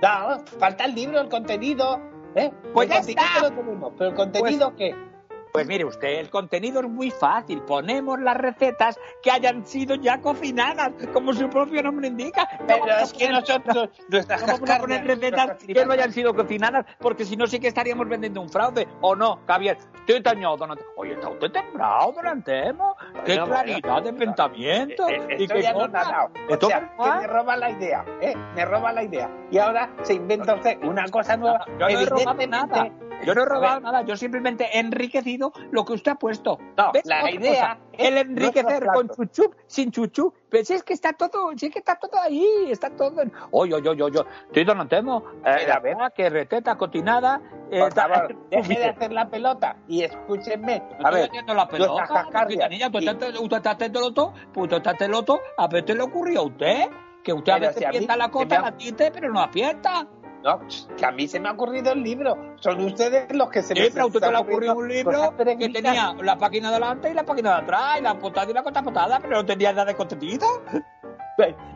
No, 0.00 0.44
falta 0.58 0.84
el 0.84 0.94
libro, 0.94 1.20
el 1.20 1.28
contenido. 1.28 2.00
¿eh? 2.34 2.52
Pues 2.72 2.88
ya 2.88 2.98
está. 2.98 3.22
Lo 3.42 3.50
tenemos, 3.50 3.92
pero 3.98 4.10
el 4.10 4.16
contenido, 4.16 4.72
pues, 4.76 4.94
¿qué? 4.94 5.11
Pues 5.52 5.66
mire 5.66 5.84
usted, 5.84 6.18
el 6.18 6.30
contenido 6.30 6.80
es 6.80 6.88
muy 6.88 7.10
fácil. 7.10 7.60
Ponemos 7.62 8.18
las 8.18 8.36
recetas 8.38 8.98
que 9.22 9.30
hayan 9.30 9.66
sido 9.66 9.96
ya 9.96 10.18
cocinadas, 10.18 10.92
como 11.12 11.34
su 11.34 11.48
propio 11.50 11.82
nombre 11.82 12.08
indica. 12.08 12.48
Pero 12.66 12.86
es 12.86 13.12
que 13.12 13.28
nosotros, 13.28 13.90
nuestras 14.08 14.40
vamos 14.46 14.70
a 14.70 14.78
poner 14.78 15.06
recetas 15.06 15.62
que 15.62 15.84
no 15.84 15.92
hayan 15.92 16.10
sido 16.10 16.34
cocinadas, 16.34 16.86
porque 16.98 17.26
si 17.26 17.36
no 17.36 17.46
sí 17.46 17.60
que 17.60 17.68
estaríamos 17.68 18.08
vendiendo 18.08 18.40
un 18.40 18.48
fraude. 18.48 18.88
¿O 19.02 19.14
no, 19.14 19.40
Javier? 19.46 19.76
Estoy 19.94 20.22
tañado, 20.22 20.56
don 20.56 20.78
Oye, 20.96 21.12
está 21.12 21.28
usted 21.28 21.52
temblado, 21.52 22.12
don 22.12 22.26
Antemo. 22.26 22.96
Qué 23.26 23.38
claridad 23.38 24.02
de 24.02 24.12
pensamiento. 24.14 25.08
Eh, 25.08 25.20
eh, 25.28 25.36
y 25.38 25.48
que 25.48 25.62
ya 25.62 25.74
no 25.74 25.80
O 25.80 26.66
sea, 26.66 26.94
que 26.96 27.20
me 27.20 27.26
roba 27.26 27.56
la 27.56 27.70
idea, 27.70 28.04
¿eh? 28.22 28.34
Me 28.54 28.64
roba 28.64 28.92
la 28.92 29.02
idea. 29.02 29.30
Y 29.50 29.58
ahora 29.58 29.90
se 30.02 30.14
inventa 30.14 30.54
usted 30.54 30.78
una 30.82 31.06
cosa 31.08 31.36
nueva. 31.36 31.66
Yo 31.78 31.88
no 31.88 32.00
he 32.00 32.06
robado 32.06 32.46
nada. 32.46 32.90
Yo 33.24 33.34
no 33.34 33.42
he 33.42 33.46
robado 33.46 33.80
nada, 33.80 34.02
yo 34.02 34.16
simplemente 34.16 34.68
he 34.72 34.80
enriquecido 34.80 35.52
lo 35.70 35.84
que 35.84 35.94
usted 35.94 36.12
ha 36.12 36.14
puesto. 36.16 36.58
No, 36.76 36.92
la 37.04 37.30
idea 37.30 37.78
es 37.92 38.08
el 38.08 38.18
enriquecer 38.18 38.86
con 38.86 39.08
chuchu, 39.08 39.54
sin 39.66 39.90
chuchu. 39.90 40.32
Pero 40.48 40.64
si 40.64 40.74
es 40.74 40.82
que 40.82 40.92
está 40.92 41.12
todo, 41.12 41.52
si 41.56 41.66
es 41.66 41.72
que 41.72 41.78
está 41.78 41.96
todo 41.96 42.20
ahí, 42.20 42.46
está 42.70 42.90
todo. 42.90 43.22
En... 43.22 43.32
Oye, 43.50 43.74
oye, 43.74 43.88
oye, 43.88 44.02
oye, 44.02 44.20
estoy 44.46 44.64
donantemo. 44.64 45.24
Eh, 45.44 45.66
la 45.66 45.80
verdad 45.80 46.12
que 46.14 46.28
reteta 46.28 46.76
cotinada. 46.76 47.40
Eh, 47.70 47.88
favor, 47.90 48.36
deje 48.50 48.78
de 48.78 48.84
hacer 48.86 49.12
la 49.12 49.28
pelota 49.30 49.76
y 49.88 50.02
escúchenme. 50.02 50.82
a 51.02 51.10
ver, 51.10 51.28
haciendo 51.28 51.54
la 51.54 51.66
pelota. 51.66 52.28
Niña, 52.68 52.90
tú 52.90 52.98
estás, 52.98 53.80
está 53.80 54.00
loto, 54.00 54.34
pues 54.52 54.64
usted 54.64 54.76
está 54.78 54.90
haciendo 54.90 55.18
loto. 55.18 55.40
A 55.56 55.68
ver, 55.68 55.84
¿te 55.84 55.94
le 55.94 56.02
ocurrió 56.02 56.40
a 56.40 56.44
usted? 56.44 56.90
Que 57.24 57.32
usted 57.32 57.52
a 57.52 57.58
veces 57.58 57.84
piensa 57.90 58.16
la 58.16 58.30
cosa, 58.30 58.60
la 58.60 58.76
tinte, 58.76 59.10
pero 59.10 59.32
no 59.32 59.40
aprieta. 59.40 60.06
No, 60.42 60.60
que 60.96 61.06
a 61.06 61.12
mí 61.12 61.28
se 61.28 61.38
me 61.38 61.48
ha 61.48 61.52
ocurrido 61.52 61.92
el 61.92 62.02
libro. 62.02 62.56
Son 62.56 62.82
ustedes 62.82 63.32
los 63.34 63.48
que 63.48 63.62
se 63.62 63.74
me 63.74 63.90
pero 63.90 64.06
usted 64.06 64.20
te 64.20 64.30
le 64.30 64.36
ha 64.36 64.40
ocurrido 64.40 64.74
un 64.74 64.88
libro 64.88 65.36
que 65.36 65.68
tenía 65.68 66.14
la 66.20 66.36
página 66.36 66.70
de 66.70 66.76
adelante 66.76 67.10
y 67.10 67.14
la 67.14 67.24
página 67.24 67.50
de 67.50 67.62
atrás, 67.62 67.98
y 68.00 68.02
la 68.02 68.18
portada 68.18 68.50
y 68.50 68.54
la 68.54 68.62
contraportada, 68.62 69.20
pero 69.20 69.36
no 69.36 69.46
tenía 69.46 69.72
nada 69.72 69.86
de 69.86 69.94
contenido. 69.94 70.46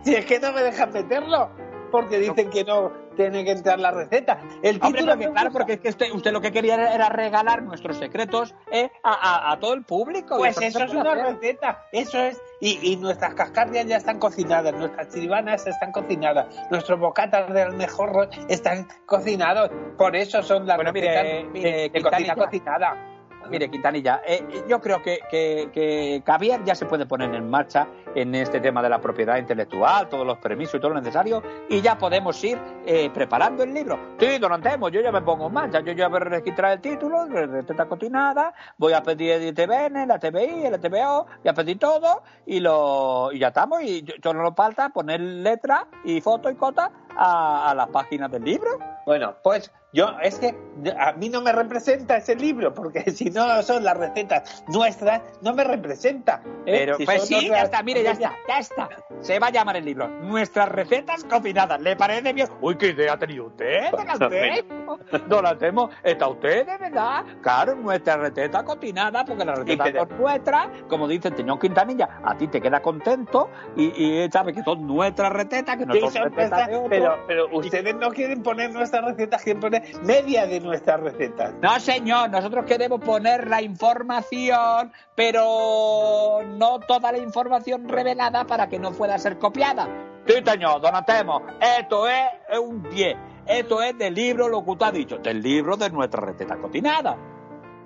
Si 0.02 0.14
es 0.14 0.26
que 0.26 0.38
no 0.38 0.52
me 0.52 0.62
dejan 0.62 0.92
meterlo, 0.92 1.50
porque 1.90 2.18
dicen 2.18 2.50
que 2.50 2.64
no 2.64 2.92
tiene 3.16 3.44
que 3.44 3.52
entrar 3.52 3.78
la 3.78 3.90
receta. 3.90 4.38
El 4.62 4.78
título 4.78 5.12
Hombre, 5.12 5.30
claro, 5.30 5.50
porque 5.50 5.74
es 5.74 5.80
que 5.80 5.88
usted, 5.88 6.06
usted, 6.12 6.32
lo 6.32 6.40
que 6.40 6.52
quería 6.52 6.92
era 6.92 7.08
regalar 7.08 7.62
nuestros 7.62 7.96
secretos 7.96 8.54
eh, 8.70 8.90
a, 9.02 9.52
a, 9.52 9.58
todo 9.58 9.74
el 9.74 9.84
público. 9.84 10.36
Pues 10.36 10.60
eso 10.60 10.84
es 10.84 10.92
una 10.92 11.14
receta, 11.14 11.86
eso 11.92 12.18
es. 12.18 12.40
Y, 12.60 12.92
y, 12.92 12.96
nuestras 12.96 13.34
cascardias 13.34 13.86
ya 13.86 13.96
están 13.96 14.18
cocinadas, 14.18 14.74
nuestras 14.74 15.08
chiribanas 15.08 15.66
están 15.66 15.92
cocinadas, 15.92 16.46
nuestros 16.70 16.98
bocatas 16.98 17.52
del 17.52 17.72
mejor 17.72 18.28
están 18.48 18.86
cocinados. 19.06 19.70
Por 19.96 20.16
eso 20.16 20.42
son 20.42 20.66
las 20.66 20.76
bueno, 20.76 20.92
recetas 20.92 21.50
mire, 21.52 21.90
de 21.90 22.02
cocina 22.02 22.34
cocinada. 22.34 23.15
Mire, 23.50 23.70
Quintanilla, 23.70 24.22
eh, 24.26 24.64
yo 24.68 24.80
creo 24.80 25.02
que, 25.02 25.20
que, 25.30 25.70
que 25.72 26.22
Javier 26.24 26.62
ya 26.64 26.74
se 26.74 26.86
puede 26.86 27.06
poner 27.06 27.34
en 27.34 27.48
marcha 27.48 27.86
en 28.14 28.34
este 28.34 28.60
tema 28.60 28.82
de 28.82 28.88
la 28.88 29.00
propiedad 29.00 29.36
intelectual, 29.36 30.08
todos 30.08 30.26
los 30.26 30.38
permisos 30.38 30.74
y 30.74 30.80
todo 30.80 30.90
lo 30.90 31.00
necesario, 31.00 31.42
y 31.68 31.80
ya 31.80 31.98
podemos 31.98 32.42
ir 32.42 32.58
eh, 32.86 33.10
preparando 33.10 33.62
el 33.62 33.72
libro. 33.72 33.98
Sí, 34.18 34.38
don 34.38 34.52
Antemo, 34.52 34.88
yo 34.88 35.00
ya 35.00 35.12
me 35.12 35.22
pongo 35.22 35.46
en 35.46 35.52
marcha, 35.52 35.80
yo 35.80 35.92
ya 35.92 36.08
voy 36.08 36.16
a 36.16 36.24
registrar 36.24 36.72
el 36.72 36.80
título, 36.80 37.26
receta 37.26 37.86
cocinada, 37.86 38.54
voy 38.78 38.92
a 38.92 39.02
pedir 39.02 39.32
el 39.32 39.48
ITVN, 39.48 40.06
la 40.06 40.18
TVI, 40.18 40.66
el 40.66 40.80
TVO, 40.80 41.26
voy 41.42 41.48
a 41.50 41.54
pedir 41.54 41.78
todo, 41.78 42.22
y, 42.46 42.60
lo, 42.60 43.30
y 43.32 43.38
ya 43.38 43.48
estamos, 43.48 43.82
y 43.82 44.02
yo, 44.02 44.32
no 44.32 44.42
lo 44.42 44.54
falta 44.54 44.88
poner 44.88 45.20
letra 45.20 45.86
y 46.04 46.20
foto 46.20 46.50
y 46.50 46.54
cota 46.54 46.90
a 47.16 47.72
las 47.74 47.88
páginas 47.88 48.30
del 48.30 48.44
libro. 48.44 48.78
Bueno, 49.06 49.36
pues 49.42 49.72
yo, 49.96 50.14
es 50.22 50.38
que 50.38 50.54
a 50.98 51.12
mí 51.12 51.30
no 51.30 51.40
me 51.40 51.52
representa 51.52 52.18
ese 52.18 52.36
libro, 52.36 52.74
porque 52.74 53.10
si 53.10 53.30
no 53.30 53.62
son 53.62 53.82
las 53.82 53.96
recetas 53.96 54.62
nuestras, 54.68 55.22
no 55.40 55.54
me 55.54 55.64
representa. 55.64 56.42
¿eh? 56.66 56.84
Pero, 56.84 56.98
pues 57.02 57.26
sí, 57.26 57.48
ya 57.48 57.62
está, 57.62 57.82
mire, 57.82 58.02
ya 58.02 58.12
está, 58.12 58.34
ya 58.46 58.58
está. 58.58 58.88
Se 59.20 59.38
va 59.38 59.46
a 59.46 59.50
llamar 59.50 59.76
el 59.76 59.86
libro 59.86 60.06
Nuestras 60.08 60.68
recetas 60.68 61.24
cocinadas. 61.24 61.80
¿Le 61.80 61.96
parece 61.96 62.34
bien? 62.34 62.46
Uy, 62.60 62.76
qué 62.76 62.88
idea 62.88 63.14
ha 63.14 63.18
tenido 63.18 63.46
usted, 63.46 63.90
don 65.28 65.44
la 65.44 65.50
hacemos. 65.50 65.90
¿Está 66.04 66.28
usted 66.28 66.66
de 66.66 66.76
verdad? 66.76 67.24
Claro, 67.40 67.74
nuestra 67.76 68.18
receta 68.18 68.62
cocinada, 68.62 69.24
porque 69.24 69.46
la 69.46 69.54
receta 69.54 69.88
es 69.88 70.10
nuestra, 70.18 70.70
como 70.88 71.08
dice 71.08 71.28
el 71.28 71.36
señor 71.36 71.58
Quintanilla, 71.58 72.20
a 72.22 72.36
ti 72.36 72.48
te 72.48 72.60
queda 72.60 72.82
contento 72.82 73.48
y, 73.76 73.86
y 74.24 74.30
sabes 74.30 74.54
que 74.54 74.62
son 74.62 74.86
nuestras 74.86 75.32
recetas, 75.32 75.78
que 75.78 75.86
no 75.86 75.94
son 76.10 76.34
recetas 76.34 76.68
Pero 76.68 76.88
Pero, 76.90 77.18
pero 77.26 77.56
ustedes 77.56 77.94
no 77.94 78.10
quieren 78.10 78.42
poner 78.42 78.72
nuestras 78.72 79.02
recetas, 79.02 79.42
quieren 79.42 79.60
poner 79.60 79.85
media 80.02 80.46
de 80.46 80.60
nuestras 80.60 81.00
recetas. 81.00 81.54
No, 81.60 81.78
señor, 81.80 82.30
nosotros 82.30 82.64
queremos 82.64 83.00
poner 83.00 83.48
la 83.48 83.62
información, 83.62 84.92
pero 85.14 86.40
no 86.44 86.80
toda 86.80 87.12
la 87.12 87.18
información 87.18 87.88
revelada 87.88 88.46
para 88.46 88.68
que 88.68 88.78
no 88.78 88.92
pueda 88.92 89.18
ser 89.18 89.38
copiada. 89.38 89.88
Sí, 90.26 90.34
señor, 90.44 90.80
donatemos. 90.80 91.42
Esto 91.78 92.08
es 92.08 92.58
un 92.58 92.82
10. 92.90 93.16
Esto 93.46 93.80
es 93.80 93.96
del 93.96 94.14
libro, 94.14 94.48
lo 94.48 94.64
que 94.64 94.70
usted 94.72 94.86
ha 94.86 94.92
dicho, 94.92 95.18
del 95.18 95.40
libro 95.40 95.76
de 95.76 95.88
nuestra 95.90 96.20
receta 96.20 96.56
cocinada. 96.56 97.16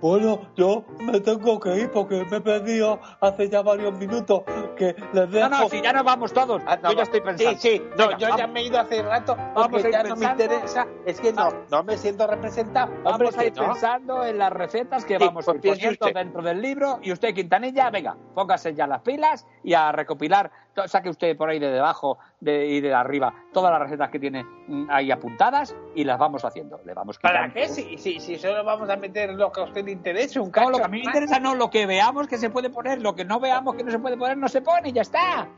Bueno, 0.01 0.41
yo 0.57 0.85
me 1.01 1.21
tengo 1.21 1.61
que 1.61 1.77
ir 1.77 1.91
porque 1.91 2.25
me 2.31 2.39
he 2.39 2.41
perdido 2.41 2.99
hace 3.21 3.49
ya 3.49 3.63
varios 3.63 3.97
minutos 3.99 4.43
que 4.77 4.97
les 5.13 5.31
dejo... 5.31 5.49
No, 5.49 5.61
no, 5.61 5.69
si 5.69 5.83
ya 5.83 5.93
nos 5.93 6.05
vamos 6.05 6.33
todos. 6.33 6.63
Ah, 6.67 6.79
yo 6.83 6.93
ya 6.93 7.03
estoy 7.03 7.21
pensando. 7.21 7.61
Sí, 7.61 7.79
sí, 7.79 7.83
no, 7.99 8.17
yo 8.17 8.29
ya 8.37 8.47
me 8.47 8.61
he 8.61 8.65
ido 8.65 8.81
hace 8.81 9.03
rato 9.03 9.37
vamos 9.55 9.83
ya 9.91 10.03
no 10.03 10.17
me 10.17 10.27
interesa. 10.27 10.87
Es 11.07 11.21
que 11.21 11.33
no, 11.33 11.51
no 11.71 11.83
me 11.83 11.97
siento 11.97 12.27
representado. 12.27 12.93
Vamos 13.03 13.37
a 13.37 13.45
ir 13.45 13.53
pensando 13.53 14.25
en 14.25 14.39
las 14.39 14.53
recetas 14.53 15.05
que 15.05 15.19
vamos 15.19 15.45
pues 15.45 15.61
poniendo 15.61 16.07
dentro 16.07 16.43
del 16.43 16.61
libro. 16.61 16.99
Y 17.03 17.13
usted, 17.13 17.35
Quintanilla, 17.35 17.91
venga, 17.91 18.17
póngase 18.35 18.75
ya 18.75 18.87
las 18.87 19.03
pilas 19.03 19.47
y 19.63 19.75
a 19.75 19.93
recopilar 19.93 20.51
saque 20.87 21.11
usted 21.11 21.37
por 21.37 21.49
ahí 21.49 21.59
de 21.59 21.71
debajo 21.71 22.19
de, 22.41 22.67
y 22.67 22.81
de 22.81 22.95
arriba 22.95 23.35
todas 23.53 23.71
las 23.71 23.81
recetas 23.81 24.11
que 24.11 24.19
tiene 24.19 24.45
mm, 24.45 24.87
ahí 24.91 25.11
apuntadas 25.11 25.77
y 25.95 26.05
las 26.05 26.19
vamos 26.19 26.45
haciendo. 26.45 26.81
Le 26.85 26.95
vamos 26.95 27.19
¿Para 27.19 27.53
qué? 27.53 27.69
Si, 27.69 27.99
si, 27.99 28.21
si, 28.21 28.39
solo 28.39 28.65
vamos 28.65 28.89
a 28.89 28.97
meter 28.97 29.35
lo 29.35 29.53
que 29.53 29.61
a 29.61 29.65
usted 29.65 29.85
le 29.85 29.93
interese, 29.93 30.41
un 30.41 30.51
cacho. 30.51 30.67
No, 30.67 30.73
lo 30.73 30.79
que 30.79 30.85
a 30.85 30.89
mí 30.89 30.99
me 30.99 31.05
interesa 31.05 31.39
no, 31.39 31.55
lo 31.55 31.71
que 31.71 31.87
veamos 31.87 32.29
que 32.29 32.39
se 32.39 32.51
puede 32.51 32.71
poner, 32.71 33.01
lo 33.01 33.15
que 33.15 33.25
no 33.25 33.41
veamos 33.41 33.75
que 33.75 33.85
no 33.85 33.91
se 33.91 33.99
puede 33.99 34.17
poner, 34.17 34.37
no 34.37 34.49
se 34.49 34.63
pone 34.63 34.91
y 34.91 34.93
ya 34.93 35.03
está. 35.03 35.49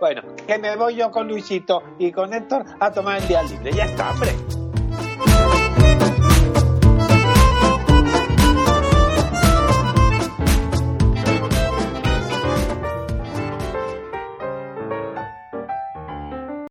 Bueno, 0.00 0.22
que 0.46 0.58
me 0.58 0.76
voy 0.76 0.96
yo 0.96 1.10
con 1.10 1.26
Luisito 1.26 1.82
y 1.98 2.12
con 2.12 2.34
Héctor 2.34 2.64
a 2.80 2.90
tomar 2.90 3.18
el 3.18 3.28
día 3.28 3.42
libre. 3.42 3.72
Ya 3.72 3.84
está, 3.84 4.10
hombre. 4.10 4.65